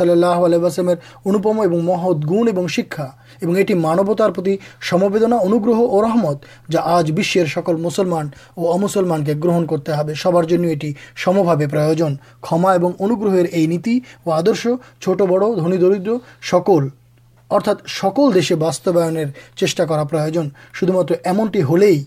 شکا 2.68 3.06
مانگنا 3.74 4.06
سبزی 10.14 11.66
پر 11.66 11.78
یہ 13.52 13.66
نیتی 13.66 13.98
اور 14.24 14.36
آدر 14.36 14.54
چھوٹ 15.00 15.20
بڑھ 15.20 15.44
درد 15.80 16.08
سکول 16.42 16.88
ارتھا 17.50 17.72
سکل 17.86 18.34
دیش 18.34 18.52
باسوائن 18.52 19.24
چیٹا 19.56 20.02
پردو 20.02 20.42
مت 20.92 21.12
ایمنٹی 21.24 21.62
ہوئی 21.62 22.02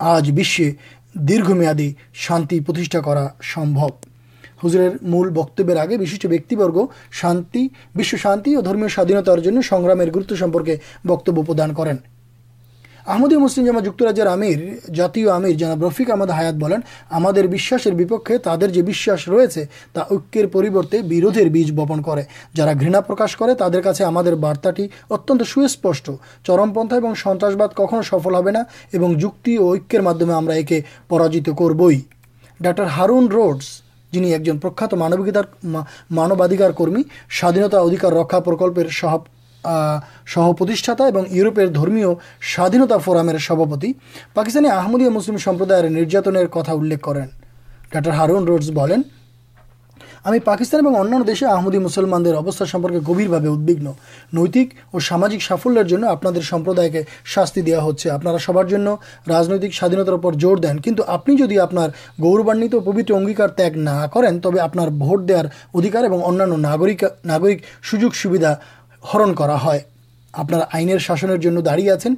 آج 0.00 0.30
দীর্ঘমেয়াদী 1.25 1.89
শান্তি 2.15 2.57
প্রতিষ্ঠা 2.59 2.99
করা 3.01 3.23
সম্ভব 3.43 3.91
হুজুরের 4.63 4.93
মূল 5.01 5.27
বক্তব্যের 5.29 5.77
আগে 5.77 5.95
বিশিষ্ট 5.97 6.23
ব্যক্তিবর্গ 6.27 6.77
শান্তি 7.11 7.63
বিশ্ব 7.95 8.13
শান্তি 8.17 8.49
ও 8.55 8.59
ধর্মীয় 8.61 8.91
স্বাধীনতার 8.91 9.39
জন্য 9.41 9.57
সংগ্রামের 9.61 10.09
গুরুত্ব 10.11 10.33
آمدی 13.06 13.36
مسلم 13.36 13.64
جاما 13.64 13.80
جمیر 13.80 15.52
جناب 15.52 15.84
رفیک 15.84 16.10
احمد 16.10 16.30
حیات 16.30 16.54
بولیں 16.54 16.76
ہمیں 17.12 18.38
تعداد 18.44 18.76
ریسرتے 18.76 19.64
بروے 21.02 21.48
بیج 21.48 21.72
بپن 21.72 22.00
جا 22.54 22.72
گا 22.72 23.00
پرکاش 23.00 23.36
کر 23.36 23.54
ترکیے 23.58 24.04
ہمارے 24.04 24.34
بارتاٹی 24.34 24.88
اتر 25.10 25.36
پتا 25.36 26.96
اور 26.96 27.14
سنسباد 27.14 27.68
کھو 27.76 28.02
سفل 28.02 28.34
ہونا 28.34 28.62
چکر 29.20 30.00
مادمے 30.00 30.62
کے 30.62 30.80
پراجت 31.08 31.50
کرب 31.58 31.82
ہارون 32.96 33.28
روڈس 33.28 33.82
جنہیں 34.12 34.32
ایک 34.32 34.42
جن 34.42 34.58
پرخت 34.58 34.94
مانو 34.94 35.16
مانواعکار 36.10 36.70
کرم 36.70 37.02
سا 37.40 37.50
دھینتا 37.50 37.78
ادھکار 37.78 38.12
رکھا 38.12 38.40
پرکلپر 38.40 38.88
سب 39.00 39.33
سہ 39.64 40.52
پرا 52.76 53.00
اور 54.90 55.00
سامجنگ 55.00 55.38
سافل 55.38 55.78
کے 56.92 57.02
شاستی 57.24 57.60
دیا 57.60 57.80
آپ 58.12 58.26
راجنک 59.28 59.74
سایتار 59.74 60.12
گوربان 62.22 62.68
پبیکار 62.68 63.48
تگ 63.48 63.76
نہار 63.76 64.24
سوجک 67.90 68.16
سویدھا 68.16 68.54
ہرن 69.04 70.98
شاشن 70.98 71.30
داڑی 71.66 71.90
آپ 71.90 72.08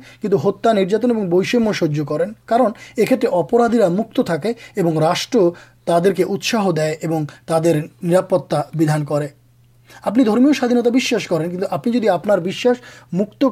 بےشم 1.30 1.72
سہیں 1.72 2.04
کارن 2.04 2.70
ایک 2.96 3.12
اپرادی 3.32 3.78
اور 3.78 5.02
راشٹر 5.02 5.48
آپ 10.02 10.18
آپ 12.10 12.26
آپ 12.26 12.34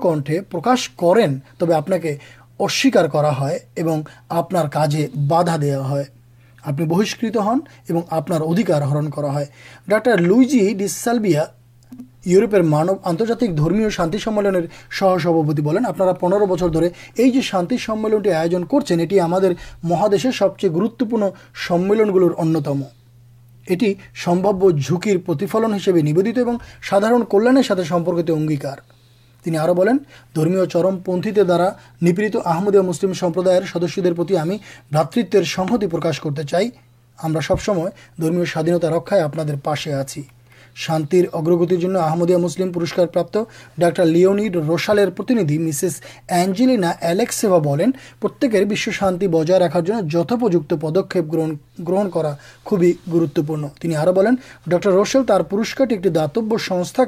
کنٹھے 0.02 0.40
پرکاش 0.40 0.88
کریں 0.88 1.26
تب 1.58 1.72
آپ 1.72 1.90
کے 2.02 2.16
اصار 2.58 3.04
کراجی 4.66 5.06
بدھا 5.14 5.56
دا 5.56 5.90
ہے 5.90 6.02
آپ 6.64 6.80
بہشکرت 6.80 7.36
ہن 7.36 7.58
اور 7.90 8.02
آپکار 8.10 8.82
ہرن 8.82 9.10
ڈاکٹر 9.88 10.20
لس 10.20 11.08
یوروپر 12.26 12.62
مانو 12.62 12.92
آجاتی 13.02 13.48
درمی 13.48 13.90
شان 13.90 14.10
سہ 14.90 15.04
سبپتی 15.22 15.62
آپ 15.86 16.20
پنر 16.20 16.46
بچر 16.46 16.68
دور 16.68 16.82
یہ 17.16 17.40
شانتی 17.40 17.78
سملنٹی 17.78 18.30
آوجن 18.30 18.64
کر 18.64 20.32
سب 20.32 20.58
چیز 20.58 20.70
گروتوپن 20.70 21.22
سملنگ 21.68 22.16
یہفلن 23.66 25.74
ہسپیت 25.74 26.38
سادار 26.82 27.12
کلیاکت 27.30 28.80
اگیاروں 29.44 30.66
چرم 30.66 30.98
پنتارا 30.98 31.68
نپیڑت 32.02 32.36
آمد 32.44 32.74
و 32.74 32.82
مسلم 32.82 33.12
سدس 33.12 33.98
دوں 33.98 34.56
بات 34.92 35.18
پرکاش 35.90 36.20
کرتے 36.20 36.42
چاہیے 36.42 37.40
سبسمے 37.40 37.82
درمی 38.18 38.44
سایین 38.44 38.84
رکھائی 38.84 39.22
آپ 39.22 39.76
سے 39.76 39.92
آپ 39.92 40.08
شانت 40.74 41.14
اگرگترا 41.32 42.14
مسلم 42.38 42.72
پورس 42.72 42.92
ڈیون 43.78 44.38
رشالدی 44.70 45.58
مسےس 45.58 46.00
انجلینا 46.28 46.92
اعلیکسا 47.02 47.58
بینکر 47.58 48.74
شانتی 48.92 49.26
بجائے 49.28 49.60
رکھارج 49.60 50.16
پدک 50.80 51.16
گرہن 51.32 52.08
خوبی 52.64 52.92
گروتوپن 53.12 53.64
ڈر 54.66 54.86
روشل 54.86 55.24
تر 55.24 55.42
پورسکارٹی 55.42 56.08
داتب 56.08 56.54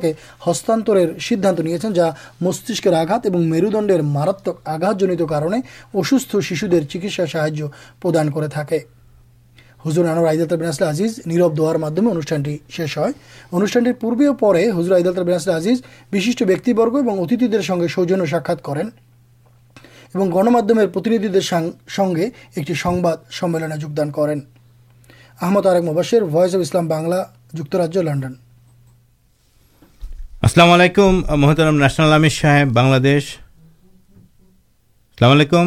کے 0.01 0.13
ہستانتر 0.47 0.97
سیدھان 1.21 1.55
نہیں 1.65 1.91
جا 1.95 2.11
مستکر 2.41 2.93
آگات 2.93 3.27
اور 3.27 3.41
میردنڈر 3.43 4.01
ماراتک 4.15 4.69
آغات 4.69 5.03
شیش 6.43 6.65
دکا 6.65 7.09
ساجان 7.17 8.31
کر 8.31 8.96
হুজুর 9.87 10.05
আনোয়ার 10.07 10.31
আইদালতার 10.33 10.61
বিনাসুল 10.63 10.87
আজিজ 10.93 11.13
নীরব 11.31 11.53
দোয়ার 11.59 11.79
মাধ্যমে 11.85 12.09
অনুষ্ঠানটি 12.15 12.53
শেষ 12.71 12.91
হয় 12.99 13.13
অনুষ্ঠানটির 13.53 13.97
পূর্বে 14.03 14.25
ও 14.29 14.35
পরে 14.45 14.63
হুজুর 14.77 14.93
আইদালতার 14.95 15.27
বিনাসুল 15.29 15.53
আজিজ 15.55 15.79
বিশিষ্ট 16.13 16.41
ব্যক্তিবর্গ 16.43 16.95
এবং 17.05 17.15
অতিথিদের 17.25 17.63
সঙ্গে 17.63 17.87
সৌজন্য 17.89 18.23
সাক্ষাৎ 18.27 18.59
করেন 18.69 18.87
এবং 20.15 20.27
গণমাধ্যমের 20.31 20.89
প্রতিনিধিদের 20.95 21.45
সঙ্গে 21.99 22.25
একটি 22.57 22.73
সংবাদ 22.85 23.17
সম্মেলনে 23.31 23.77
যোগদান 23.85 24.09
করেন 24.19 24.39
আহমদ 25.39 25.65
আরেক 25.69 25.85
Mobasher 25.89 26.23
Voice 26.27 26.53
of 26.57 26.63
Islam 26.67 26.85
Bangla 26.95 27.19
যুক্তরাজ্য 27.59 27.99
লন্ডন 28.01 28.35
আসসালামু 30.47 30.73
আলাইকুম 30.77 31.13
মোহতারাম 31.41 31.77
ন্যাশনাল 31.79 32.13
আমির 32.13 32.35
সাহেব 32.41 32.69
বাংলাদেশ 32.79 33.23
আসসালামু 35.19 35.35
আলাইকুম 35.37 35.67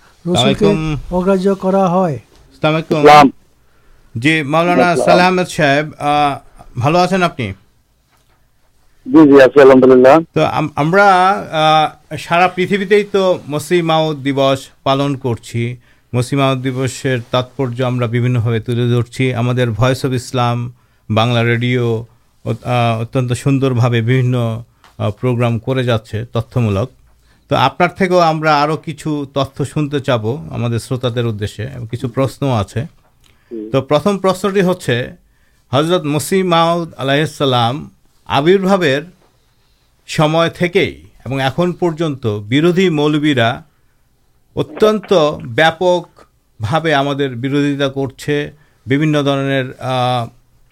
سارا 12.17 12.49
پس 12.49 12.73
دس 14.23 14.69
پالن 14.83 15.15
مسیماؤ 16.13 16.55
دس 16.55 17.07
تاپر 17.31 17.67
ترسیل 18.67 20.63
بنلا 21.09 21.45
ریڈیو 21.45 22.03
اتن 22.45 23.35
سوندر 23.35 23.73
تتک 26.33 27.04
تو 27.51 27.57
آپ 27.57 27.79
کچھ 28.85 29.09
تتنے 29.35 30.01
چوب 30.01 30.55
ہم 30.55 30.79
شروط 30.79 31.05
دے 31.21 31.47
کچھ 31.91 32.05
پرشن 32.15 32.47
آپ 32.47 32.71
سے 32.71 32.85
تو 33.73 33.83
پرتم 33.83 34.19
پرشنٹی 34.19 34.61
ہوضرت 35.73 36.05
مسیماؤد 36.05 36.93
آلیہسلام 36.97 37.89
آبرباب 38.29 38.85
ایون 41.27 41.73
پر 41.73 41.91
ملبرا 42.91 43.61
اتن 44.57 44.99
وے 45.09 45.99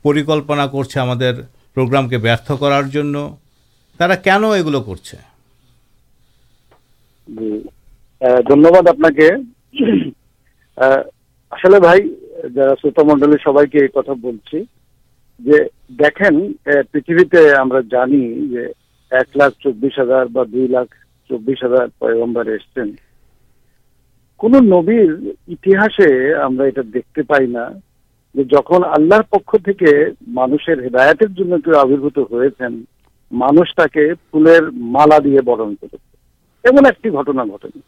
ہمکلپنا 0.05 0.67
کرچے 0.67 1.33
پروگرام 1.75 2.09
کے 2.09 2.19
برتھ 2.19 2.53
کرارا 2.61 4.15
کن 4.15 4.45
یہ 4.45 4.63
گلو 4.63 4.83
کرچ 4.83 5.15
دنوباد 8.49 8.89
آپ 8.89 9.09
کے 9.11 9.29
بھائی 11.79 12.09
جا 12.55 12.73
شوت 12.75 12.99
منڈل 13.01 13.37
سب 13.37 13.59
دیکھیں 15.91 16.29
پیتھو 16.93 17.21
چبی 19.63 19.89
لاکھ 20.67 20.95
چوبیس 21.31 21.63
ہزار 21.65 22.47
ایسے 22.49 22.85
کون 24.41 24.53
نبر 24.67 25.13
انتی 25.47 25.77
دیکھتے 26.85 27.23
پائی 27.23 27.47
جن 28.35 28.85
آل 28.85 29.11
پک 29.31 29.57
ماندا 30.29 31.25
جن 31.29 31.61
کی 31.61 31.77
آبربوت 31.77 32.19
ہوا 32.19 32.45
دے 35.19 35.41
برن 35.41 35.75
کر 35.75 35.97
ایم 36.65 36.87
ایک 36.87 37.07
گٹنا 37.07 37.45
گٹین 37.45 37.81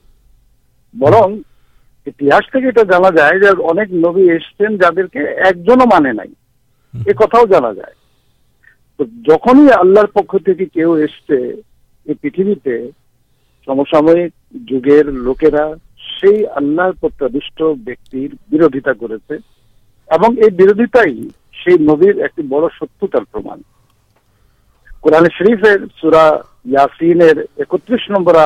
برنس 0.94 2.46
کے 2.52 2.70
جانا 2.82 3.10
جائے 3.10 3.48
اب 3.48 3.58
نوی 3.92 4.30
اس 4.30 4.46
مانے 5.92 6.12
نئی 6.12 6.32
ایک 6.94 7.20
جنوب 9.26 9.60
اللہ 9.78 10.04
پکو 10.14 10.38
اس 10.94 11.14
پیتھوسامک 13.66 14.32
جگہ 14.70 15.02
لوکرا 15.10 15.66
سی 16.10 16.32
آلش 16.46 16.92
بکر 17.02 17.28
برودا 18.50 18.92
کرتے 18.92 19.34
یہ 20.32 20.48
برودت 20.56 20.96
نبر 21.80 22.22
ایک 22.22 22.34
بڑ 22.48 22.68
سترتارما 22.72 23.54
قرآن 25.04 25.26
شریف 25.38 25.64
سورا 26.00 26.20
یاسین 26.74 27.22
اکتیس 27.22 28.04
نمبر 28.10 28.36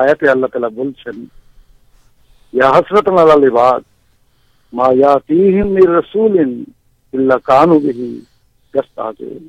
آیت 0.00 0.22
اللہ 0.30 0.46
تعالیٰ 0.46 0.68
بلشن 0.74 1.22
یا 2.52 2.70
حسرت 2.70 3.08
العباد، 3.08 3.80
ما 4.72 4.88
یاتیہم 4.96 5.70
من 5.74 5.86
رسول 5.92 6.36
اللہ 6.38 7.38
کانو 7.44 7.78
بھی 7.78 7.92
یستاجون 8.74 9.48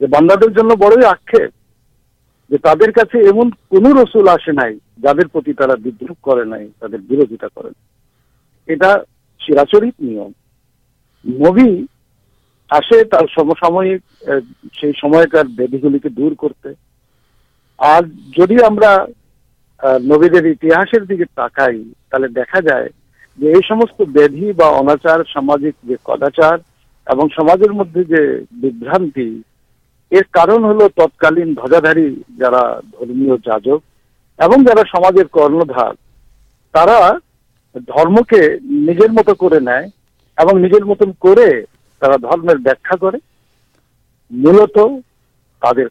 যে 0.00 0.06
বান্দাদের 0.14 0.54
জন্য 0.56 0.76
বড়ই 0.84 1.04
আক্ষেপ 1.10 1.52
যে 2.50 2.58
তাদের 2.68 2.92
কাছে 3.00 3.26
এমন 3.32 3.50
কোন 3.74 3.90
রসুল 3.98 4.28
আসে 4.28 4.52
নাই 4.60 4.72
যাদের 5.06 5.28
প্রতি 5.34 5.52
তারা 5.60 5.76
বিদ্রুপ 5.84 6.18
করে 6.28 6.44
নাই 6.54 6.64
তাদের 6.78 7.04
বিরোধিতা 7.10 7.48
করে 7.56 7.70
এটা 8.68 8.90
চিরাচরিত 9.40 9.94
নিয়ম 10.08 10.32
নবী 11.24 11.68
آسے 12.70 13.02
سامد 13.60 15.34
گلو 15.34 16.08
دور 16.08 16.32
کرتے 16.40 16.68
اور 17.78 18.02
دیکھا 22.28 22.60
جائے 22.60 22.88
یہ 30.12 30.20
کارن 30.30 30.64
ہل 30.64 30.86
تک 30.88 31.24
دجاداری 31.24 32.08
جاجک 32.38 33.82
جا 34.40 34.82
سمجھے 34.86 35.22
کرندار 35.32 35.94
تا 36.74 37.10
دم 37.76 38.22
کے 38.24 38.42
نجر 38.60 39.08
مت 39.10 39.30
کر 39.30 39.58
تا 42.02 42.16
دمر 42.16 42.54
و 43.02 43.10
مولت 44.30 44.78
تعداد 45.62 45.90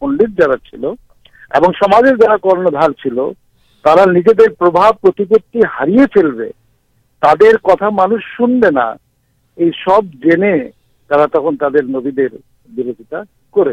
پنڈت 0.00 0.38
جا 0.38 0.56
چلو 0.64 0.94
سمجھے 1.80 2.14
جا 2.16 2.36
کر 2.36 2.62
تر 3.84 4.10
نجی 4.12 4.48
پرپتنی 4.58 5.60
ہارے 5.74 6.06
فلبے 6.14 6.50
تر 7.22 7.56
کتا 7.64 7.88
مانش 7.90 8.24
سنبھے 8.36 8.70
نہ 8.70 8.92
یہ 9.58 9.70
سب 9.84 10.12
جنے 10.24 10.56
تک 11.10 11.32
تب 11.32 11.76
ندی 11.88 12.10
بردتا 12.10 13.22
کر 13.54 13.72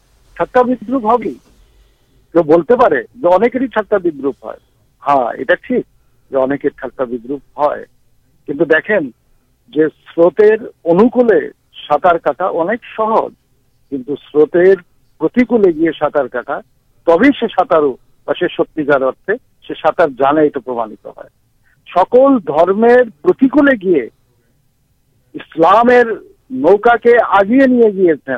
سروتر 0.41 1.35
گیا 11.15 11.49
ساتار 11.89 12.17
کا 16.27 16.41
تھا 16.41 16.59
تب 17.07 17.23
سے 19.25 19.33
ستھار 19.69 20.07
جانے 20.07 20.49
پر 20.49 20.87
ہے 21.17 21.27
سکول 21.89 22.37
درمیر 22.47 23.03
گی 23.81 23.99
اسلام 25.35 25.89
نوکا 26.51 26.97
کے 26.97 27.11
آگے 27.29 27.65
نہیں 27.65 27.93
گیا 27.93 28.37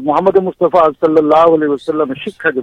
محمد 0.00 0.36
مستفاسلام 0.42 2.12
شکا 2.16 2.50
کے 2.50 2.60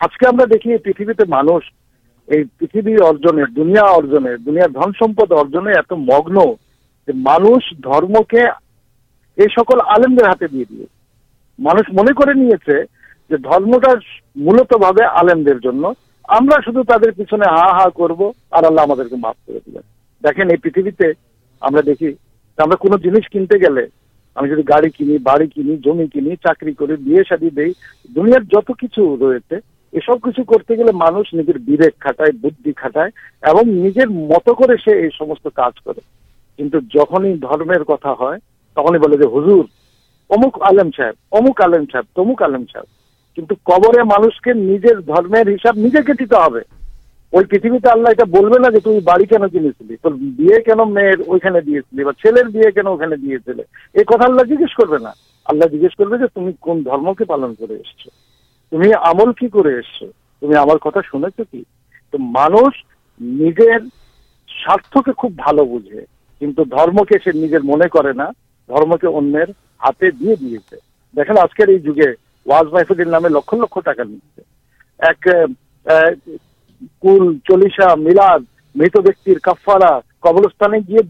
آج 0.00 0.16
کے 0.16 0.44
دیکھیے 0.46 0.76
پہ 1.12 1.24
مانگی 1.28 2.94
ارجن 3.04 3.42
دنیا 3.56 3.84
ارجن 3.88 4.26
دنیا 4.46 4.66
دن 4.74 4.92
سمپ 4.98 5.32
ارجنے 5.32 5.78
ات 5.78 5.92
مگن 5.92 6.38
مانوشم 7.08 8.22
کے 8.28 8.44
سکل 9.38 9.80
آلمر 9.86 10.26
ہاتھے 10.28 10.46
دے 10.46 10.64
دے 10.64 10.84
مانش 11.58 11.92
من 11.92 12.06
سے 12.66 12.82
جو 13.30 13.36
درمٹار 13.36 13.96
مولت 14.36 14.74
بھے 14.76 15.04
آلم 15.06 15.42
ہمارا 16.28 16.60
شدھ 16.62 16.78
تر 16.88 17.10
پیچھنے 17.10 17.48
ہا 17.48 17.66
ہا 17.72 17.88
کر 17.90 18.10
ہم 18.12 18.94
کر 18.94 19.08
دیکھیں 20.24 20.44
یہ 20.44 20.56
پریتے 20.64 21.10
ہم 21.62 21.78
دیکھی 21.80 22.12
ہمیں 22.58 22.76
کون 22.76 23.00
جنس 23.00 23.28
کنتے 23.32 23.58
گے 23.60 23.84
ہم 24.36 24.46
گاڑی 24.68 24.90
کھی 24.90 25.18
بڑی 25.22 25.46
کھی 25.46 25.76
جمی 25.78 26.06
کھی 26.08 26.36
چاکر 26.38 26.70
کر 26.78 26.94
دیے 26.96 27.22
ساری 27.28 27.50
دیں 27.50 27.68
دنیا 28.10 28.38
جت 28.48 28.70
کچھ 28.78 28.98
ریٹ 29.22 29.52
یہ 29.92 30.00
سب 30.06 30.20
کچھ 30.22 30.40
کرتے 30.48 30.76
گے 30.76 30.92
مانس 30.94 31.34
نجر 31.34 31.56
ووک 31.58 32.00
کھاٹائ 32.00 32.30
بھاٹائ 32.40 33.08
اور 33.42 33.64
نجر 33.66 34.06
مت 34.08 34.48
کرجے 34.58 35.00
کنٹرن 36.58 36.82
جن 36.94 37.24
ہی 37.24 37.32
درمیر 37.38 37.84
کتا 37.84 38.12
ہے 38.22 38.36
تخلی 38.76 38.98
ہزر 38.98 39.62
اموک 40.30 40.62
آلم 40.62 40.90
صاحب 40.96 41.36
امک 41.36 41.60
آلم 41.62 41.84
صاحب 41.92 42.04
تموک 42.14 42.42
آلم 42.42 42.64
صاحب 42.72 42.84
کن 43.38 43.54
قبر 43.64 44.02
مانش 44.02 44.40
کے 44.40 44.52
نجر 44.52 45.00
درمیر 45.00 45.48
ہسابی 45.48 45.90
کرنا 45.90 46.30
جب 48.12 48.36
تمہیں 58.72 58.92
ہمل 58.96 59.32
کیس 59.32 60.02
تم 60.42 60.76
کتا 60.78 61.00
شو 61.00 61.18
کی 61.40 61.62
تو 62.12 62.18
مانو 62.18 62.68
سارت 64.48 64.96
کے 65.04 65.12
خوب 65.12 65.32
بال 65.36 65.56
بوجھے 65.58 66.04
کنٹرول 66.40 66.70
درم 66.70 67.04
کے 67.04 67.18
سرجر 67.24 67.60
من 67.64 67.88
کرنا 67.88 68.28
درم 68.68 68.96
کے 68.96 69.06
انر 69.08 69.50
ہاتے 69.80 70.10
دے 70.10 70.34
دیا 70.34 70.76
دیکھیں 71.14 71.34
آج 71.40 71.54
کے 71.54 71.72
یہ 71.72 71.78
جگہ 71.78 72.12
واج 72.46 72.72
محفین 72.72 73.10
نام 73.10 73.26
لکھ 73.26 73.54
لکھا 73.54 73.92
کل 77.02 77.32
چلسا 77.48 77.94
ملاد 77.94 78.42
مت 78.74 78.96
ویکفارا 78.98 79.98
کبرستان 80.20 80.74
ایک 80.74 80.90
گئے 80.90 81.02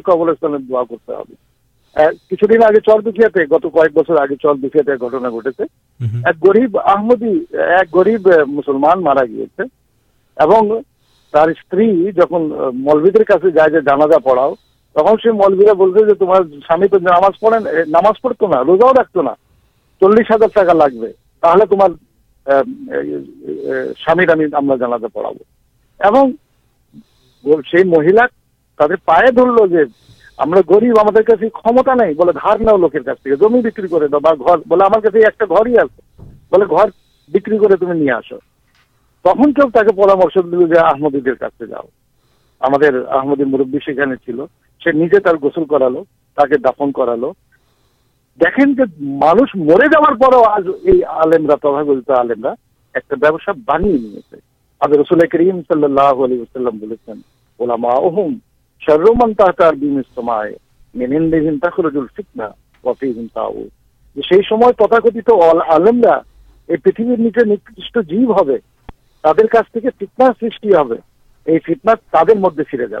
قبلستان 0.00 0.52
دا 0.62 0.82
کرتے 0.82 1.12
آگے 1.94 2.80
چل 2.80 3.00
دکھیا 3.06 3.28
گک 3.36 3.66
بچر 3.94 4.20
آگے 4.20 4.36
چل 4.36 4.62
دکھیا 4.62 4.94
گٹنا 5.02 5.28
گٹے 5.28 5.62
ایک 6.00 6.44
گرب 6.44 6.78
آمدی 6.84 7.32
ایک 7.52 7.94
گریب 7.96 8.28
مسلمان 8.48 9.02
مارا 9.02 9.24
گیا 9.24 9.62
استری 11.32 12.12
جم 12.12 12.34
ملبی 12.84 13.24
کاڑا 13.24 14.48
تک 14.96 15.16
سے 15.22 15.32
ملبی 15.32 15.72
بولتے 15.76 16.14
تمہارے 16.14 16.58
نام 17.02 17.30
پڑے 17.40 17.58
ناماز 17.86 18.20
پڑت 18.22 18.42
نا 18.44 18.62
روزاؤ 18.62 18.92
ڈاکت 18.92 19.16
نہ 19.18 19.30
لوکر 32.76 33.00
بکری 33.56 33.88
کر 33.88 34.06
دا 34.08 34.18
بول 34.18 34.82
ہمارے 34.82 35.18
ایک 35.18 35.42
گھر 36.70 36.88
بکری 37.30 37.58
تمہیں 37.58 37.94
نہیں 37.94 38.10
آس 38.10 38.32
تک 39.24 39.42
چھو 39.50 39.68
تک 39.70 39.94
پرامش 39.96 40.34
دل 40.44 40.66
جو 40.66 40.84
آمدید 40.84 41.28
جاؤ 41.60 41.86
ہم 42.60 43.32
مربی 43.50 43.78
سیخن 43.84 44.16
چل 44.16 44.40
نجے 44.86 45.18
تر 45.20 45.36
گسل 45.42 45.64
کرال 45.64 45.94
تک 46.38 46.54
دفن 46.64 46.92
کرال 46.92 47.24
دیکھیں 48.40 48.64
جو 48.68 48.84
مانس 49.18 49.54
مرے 49.56 49.86
آجاک 49.88 50.10
بنیا 53.66 54.12
کرتاکھ 64.72 65.06
آلما 65.68 66.14
یہ 66.68 66.76
پریتھ 66.76 67.00
نیچے 67.00 67.44
نکش 67.44 67.96
جیو 68.08 68.32
ہے 68.32 68.56
تعداد 69.24 69.72
فٹنس 69.98 70.38
سب 70.40 70.92
فیٹناس 71.58 71.98
تر 72.10 72.34
مدد 72.36 72.70
فرے 72.70 72.86
جا 72.86 73.00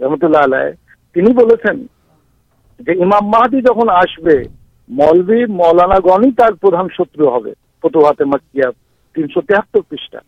رحمۃ 0.00 0.24
اللہ 0.24 0.54
محادی 3.24 3.60
جہاں 3.60 3.94
آسبی 3.94 5.44
مولاناگنی 5.52 6.30
شتر 6.90 7.22
تین 9.16 9.26
سو 9.26 9.40
تیت 9.42 9.76
پریشا 9.80 10.18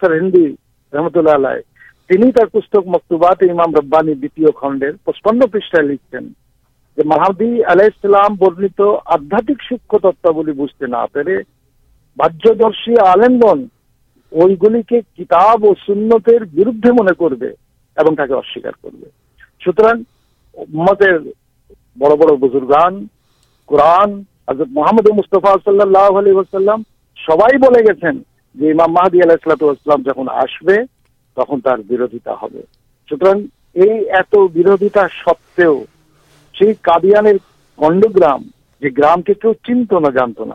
سر 0.00 0.16
ہندی 0.16 0.46
رحمت 0.92 1.16
اللہ 1.16 1.46
پستک 2.52 2.86
مکتوبات 2.86 3.44
پچپن 5.04 5.40
پریشائ 5.42 5.82
لکھن 5.82 6.28
علاسلام 7.68 8.34
برنت 8.38 8.80
آدھات 9.06 9.50
سکت 9.62 10.02
تت 10.02 10.26
بجے 10.28 10.86
نہ 10.86 11.04
پہ 11.12 11.38
بردی 12.16 13.00
آلین 13.04 13.40
وہ 14.34 14.48
گل 14.62 14.80
کے 14.82 15.00
کتاب 15.00 15.64
اور 15.66 15.74
سنتر 15.86 16.44
بردے 16.54 16.92
من 16.92 17.12
کر 17.14 17.34
سوتر 19.60 19.92
بڑ 21.96 22.12
بڑان 22.36 23.04
قرآن 23.68 24.20
محمد 24.48 25.08
مستفا 25.16 25.54
صلاحلام 25.64 26.82
سب 27.18 27.42
گے 27.76 28.72
مام 28.74 28.92
محادی 28.92 29.22
اللہ 29.22 29.96
جہاں 30.04 30.34
آسب 30.34 30.70
تک 31.36 31.52
تروتا 31.64 32.34
ہو 32.42 32.48
سوتر 33.08 33.36
یہ 33.76 34.12
ات 34.18 34.36
بردتا 34.54 35.06
ستیاں 36.54 37.22
کنڈ 37.78 38.04
گرام 38.16 38.42
یہ 38.82 38.90
گرام 38.98 39.22
کے 39.22 39.34
کیوں 39.34 39.54
چنتنا 39.62 40.10
جانت 40.10 40.40
نہ 40.40 40.54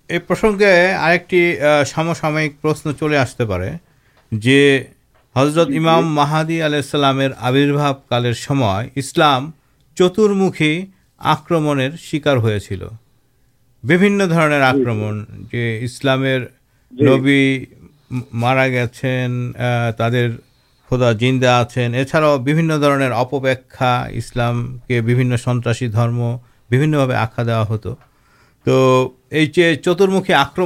یہ 0.11 0.19
پرسنگسامکشن 0.27 2.91
چلے 2.99 3.17
آستے 3.17 3.45
پڑے 3.45 3.71
جی 4.31 4.83
حضرت 5.37 5.67
امام 5.77 6.15
محادی 6.15 6.61
علیہ 6.61 6.75
السلام 6.75 7.19
آبربھابلام 7.37 9.51
چترمکی 9.95 10.85
آکرم 11.19 11.79
شکار 11.99 12.37
ہوکرم 12.37 15.01
اسلامی 15.81 17.65
مارا 18.31 18.67
گھر 18.67 20.27
خدا 20.89 21.11
جندا 21.11 21.63
آبر 22.13 23.11
اپا 23.11 24.07
اسلام 24.09 24.77
کے 24.77 25.01
بھنس 25.01 25.41
سنسیم 25.41 27.11
آخا 27.11 27.43
دیا 27.43 27.63
ہت 27.63 27.87
تو 28.65 29.07
چترمکی 29.81 30.33
آکر 30.33 30.61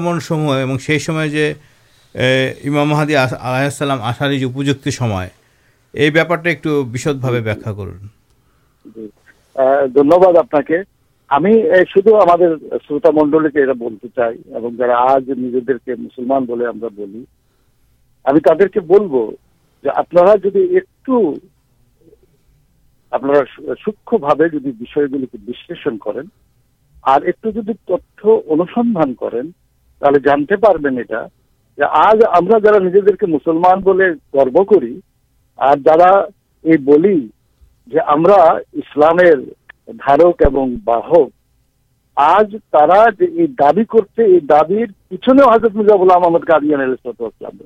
شروط 12.87 13.05
منڈل 13.05 13.49
کے 13.49 15.95
مسلمان 15.95 16.45
سوکشن 25.45 25.97
کر 25.97 26.21
اور 27.05 27.21
ایک 27.21 27.47
جدی 27.55 27.73
تک 27.73 28.25
انسندان 28.25 29.13
کرتے 29.13 30.89
ہیں 30.89 31.23
یہ 31.77 31.85
آج 31.97 32.21
ہم 32.33 32.47
کے 33.15 33.25
مسلمان 33.27 33.79
بول 33.79 34.01
گرو 34.33 34.63
کرسلامک 38.67 39.33
آج 42.17 42.55
تا 42.71 43.03
یہ 43.21 43.47
دابی 43.59 43.83
کرتے 43.85 44.23
یہ 44.23 44.39
دیچنے 44.49 45.43
حضرت 45.43 45.75
مزہ 45.75 45.97
محمد 45.97 46.43
کاسلام 46.43 47.57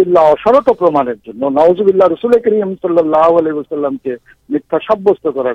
اللہ 0.00 0.18
اشرط 0.18 0.78
پرما 0.78 1.02
نوز 1.02 1.80
اللہ 1.80 2.04
رسل 2.04 2.38
کرسلام 2.38 3.96
کے 3.96 4.14
میتھا 4.48 4.78
ساب 4.78 5.08
کرار 5.24 5.54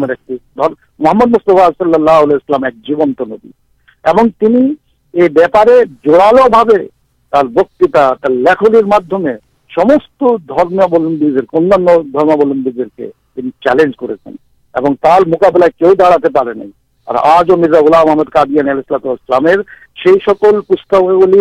محمد 0.99 1.27
مستفاس 1.27 1.81
علیہ 1.81 2.33
السلام 2.33 2.63
ایک 2.63 2.75
جیبن 2.87 3.11
ندی 3.21 3.51
اور 4.05 4.55
یہ 5.13 5.27
بےپارے 5.35 5.83
جڑال 6.05 6.39
تر 7.33 7.45
بکتا 7.45 8.11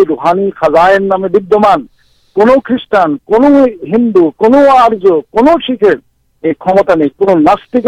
روحانی 0.08 0.50
خزائن 0.50 1.02
نامے 1.02 1.28
ددیمان 1.28 1.86
کون 2.36 2.48
خریشان 2.64 3.16
کو 3.24 3.36
ہندو 3.86 4.30
کون 4.36 4.54
آر 4.54 4.94
شیخر 5.66 5.94
یہ 6.44 6.52
کمتا 6.60 6.94
نہیں 6.94 7.08
کون 7.16 7.44
ناستک 7.44 7.86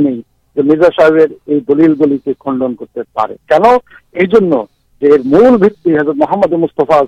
نہیں 0.00 0.20
مرزا 0.56 0.88
صاحب 1.00 1.16
یہ 1.16 1.60
دل 1.68 1.92
گل 2.00 2.16
کے 2.24 2.32
خنڈن 2.40 2.74
کرتے 2.74 3.00
پڑے 3.12 3.34
کہ 3.46 4.56
مل 5.02 5.56
بحمد 6.18 6.52
مسطفا 6.52 7.00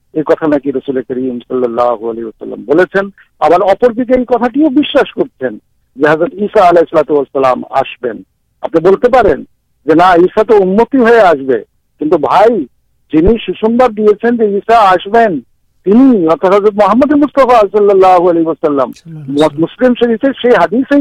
یہ 0.13 0.21
کتنا 0.21 0.57
چلے 0.79 1.01
کر 1.01 1.15
محمد 16.75 17.13
مستفاس 17.13 17.75
علی 17.75 18.43
وسلام 18.45 18.91
سے 19.93 20.49
حدیثے 20.57 20.99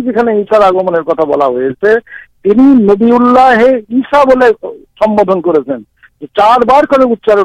آگم 0.64 0.94
کتنا 0.94 1.24
بہت 1.24 1.86
نبی 2.80 3.10
اللہ 3.10 3.64
عشا 3.90 4.22
بول 4.22 4.50
سمبھن 5.04 5.40
کر 5.40 5.62
چار 6.26 6.64
بار 6.66 6.84
اچار 6.92 7.44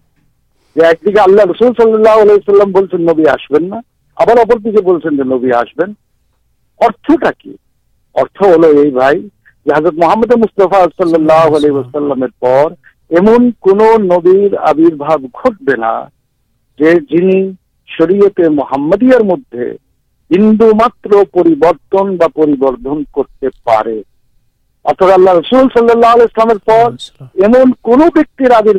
جو 0.75 0.85
ایکدی 0.85 1.19
اللہ 1.19 1.41
رسول 1.41 1.71
صلی 1.81 1.93
اللہ 1.93 2.21
علیہ 2.21 2.63
نبی 3.01 3.27
آسبینا 3.29 3.79
اب 4.17 4.29
اپنے 4.29 4.71
جو 4.71 5.09
نبی 5.35 5.51
آسبین 5.53 5.93
ارتھ 6.79 7.11
ٹا 7.21 7.29
ارد 8.15 8.43
ہل 8.45 8.77
یہ 8.77 8.91
بھائی 8.91 9.19
حضرت 9.65 9.93
محمد 9.93 10.31
مستفا 10.37 10.85
سلیہ 10.97 12.27
کو 13.59 13.97
نبر 13.97 14.55
آبر 14.59 15.17
گٹبا 15.37 16.07
جو 16.79 16.91
جن 17.09 17.51
شریعت 17.89 18.39
محمد 18.51 19.03
مدد 19.03 19.55
ہندو 20.31 20.67
مطرب 20.75 21.39
کرتے 23.15 23.49
پڑے 23.63 24.01
ات 24.85 25.01
اللہ 25.01 25.31
رسول 25.31 25.67
سلسلام 25.73 26.21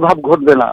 آبربابا 0.05 0.73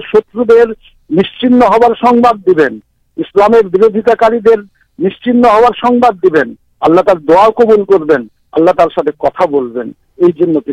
شتر 0.00 0.72
نشچنہ 1.10 1.64
ہزار 1.64 2.34
دبن 2.46 2.78
اسلام 3.16 3.52
برودتاکارشچنہ 3.72 5.48
ہزار 5.48 6.12
دبن 6.24 6.48
آللہ 6.80 7.00
تر 7.00 7.18
دبل 7.18 8.26
کر 8.72 8.88
ساتھ 8.88 9.10
کتا 9.18 9.44
بولیں 9.50 9.90
نبی 10.18 10.72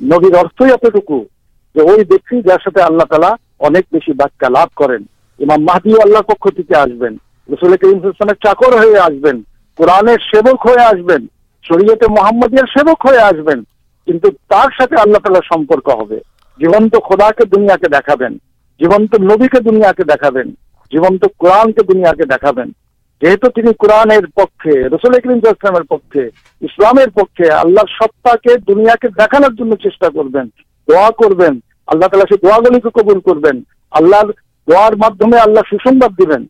نبر 0.00 0.34
ارت 0.34 0.62
اتنی 2.12 2.40
جارے 2.40 2.82
اللہ 2.82 3.04
تعالی 3.10 3.80
بہی 3.90 4.12
واک 4.18 4.82
لین 4.82 5.04
محدود 5.64 6.16
پکبین 6.28 7.16
چاکر 8.44 8.72
ہوسبین 8.74 9.40
قرآن 9.78 10.08
سیوک 10.24 10.66
ہو 10.66 10.74
آسبین 10.80 11.26
شریک 11.64 12.04
محمد 12.10 12.54
سیبک 12.74 13.06
ہو 13.06 13.14
آسبین 13.22 13.62
کنٹرن 14.08 14.86
تعلق 14.94 15.30
ہو 15.88 16.06
جیونت 16.58 16.96
خدا 17.08 17.30
کے 17.30 17.44
دنیا 17.56 17.76
کے 17.76 17.88
دیکھیں 17.88 18.28
جیونت 18.80 19.20
نبی 19.20 19.48
کے 19.48 19.60
دنیا 19.70 19.92
کے 19.92 20.04
دکھابین 20.04 20.50
جیونت 20.92 21.24
قرآن 21.38 21.72
کے 21.72 21.92
دنیا 21.92 22.12
کے 22.12 22.24
دکھا 22.26 22.50
جی 23.22 23.34
تو 23.36 23.48
قورنہ 23.72 24.14
پکے 24.34 24.80
رسول 24.88 25.14
پکے 25.82 26.24
اسلام 26.60 26.96
پکے 27.14 27.50
آل 27.52 27.76
ست 27.92 28.48
دنیا 28.68 28.94
کے 29.00 29.08
دیکھانا 29.08 29.48
کرا 30.88 31.08
کر 31.10 32.78
کبول 32.90 33.20
کربین 33.20 33.60
دے 34.68 34.76
سوسماد 35.70 36.18
دین 36.20 36.44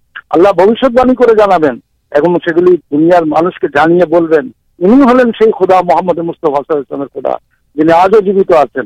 بوشی 0.56 0.88
کو 1.14 1.26
جانے 1.34 1.68
ایم 2.12 2.36
سے 2.36 2.54
دنیا 2.92 3.20
مانک 3.26 3.60
کے 3.60 3.68
جانے 3.68 4.06
بولیں 4.06 4.48
اندا 4.78 5.80
محمد 5.80 6.18
مستفاسلام 6.18 7.04
خدا 7.14 7.36
جن 7.76 7.92
آج 7.92 8.14
جیوت 8.24 8.52
آپ 8.54 8.78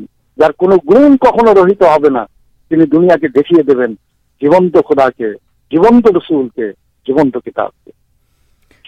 کو 0.57 0.67
گرم 0.91 1.17
کھو 1.17 1.55
رحیت 1.55 1.83
ہونا 1.83 2.25
دنیا 2.71 3.17
کے 3.17 3.29
دیکھے 3.29 3.63
دبن 3.63 3.95
جیو 4.43 4.81
خدا 4.89 5.09
کے 5.11 5.33
جیبنت 5.73 6.07
رسول 6.17 6.49
کے 6.49 6.71
آپ 7.17 8.79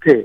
پی 0.00 0.22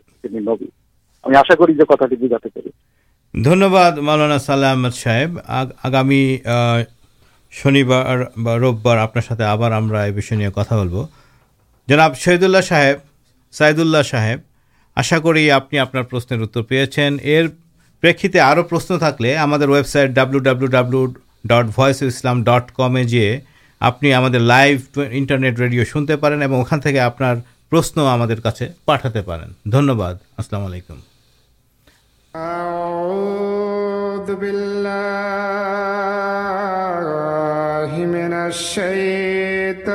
پرو 8.44 8.74
پرشن 8.74 9.36
تھا 18.98 19.12
ڈٹسام 21.44 22.44
ڈٹ 22.44 22.72
کم 22.72 22.98
আপনি 23.81 24.09
আমাদের 24.13 24.43
লাইভ 24.47 24.77
ইন্টারনেট 25.13 25.55
রেডিও 25.59 25.83
শুনতে 25.85 26.15
পারেন 26.17 26.41
এবং 26.43 26.57
ওখান 26.61 26.79
থেকে 26.81 26.99
আপনার 27.01 27.37
প্রশ্ন 27.73 27.97
আমাদের 28.07 28.39
কাছে 28.41 28.65
পাঠাতে 28.87 29.21
পারেন 29.23 29.51
ধন্যবাদ 29.69 30.15
আসসালামু 30.39 30.67
আলাইকুম 30.71 30.99
أعوذ 32.35 33.43
أعوذ 34.23 34.37
بالله 34.37 34.83
من 38.09 38.33
الشيطان 38.43 39.93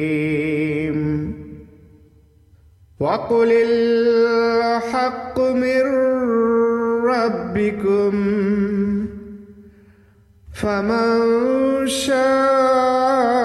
الرجيم 0.00 0.96
وقل 3.00 3.50
الحق 3.62 5.36
من 5.40 5.84
ربكم 7.25 8.15
فمن 10.53 11.87
شاء 11.87 13.44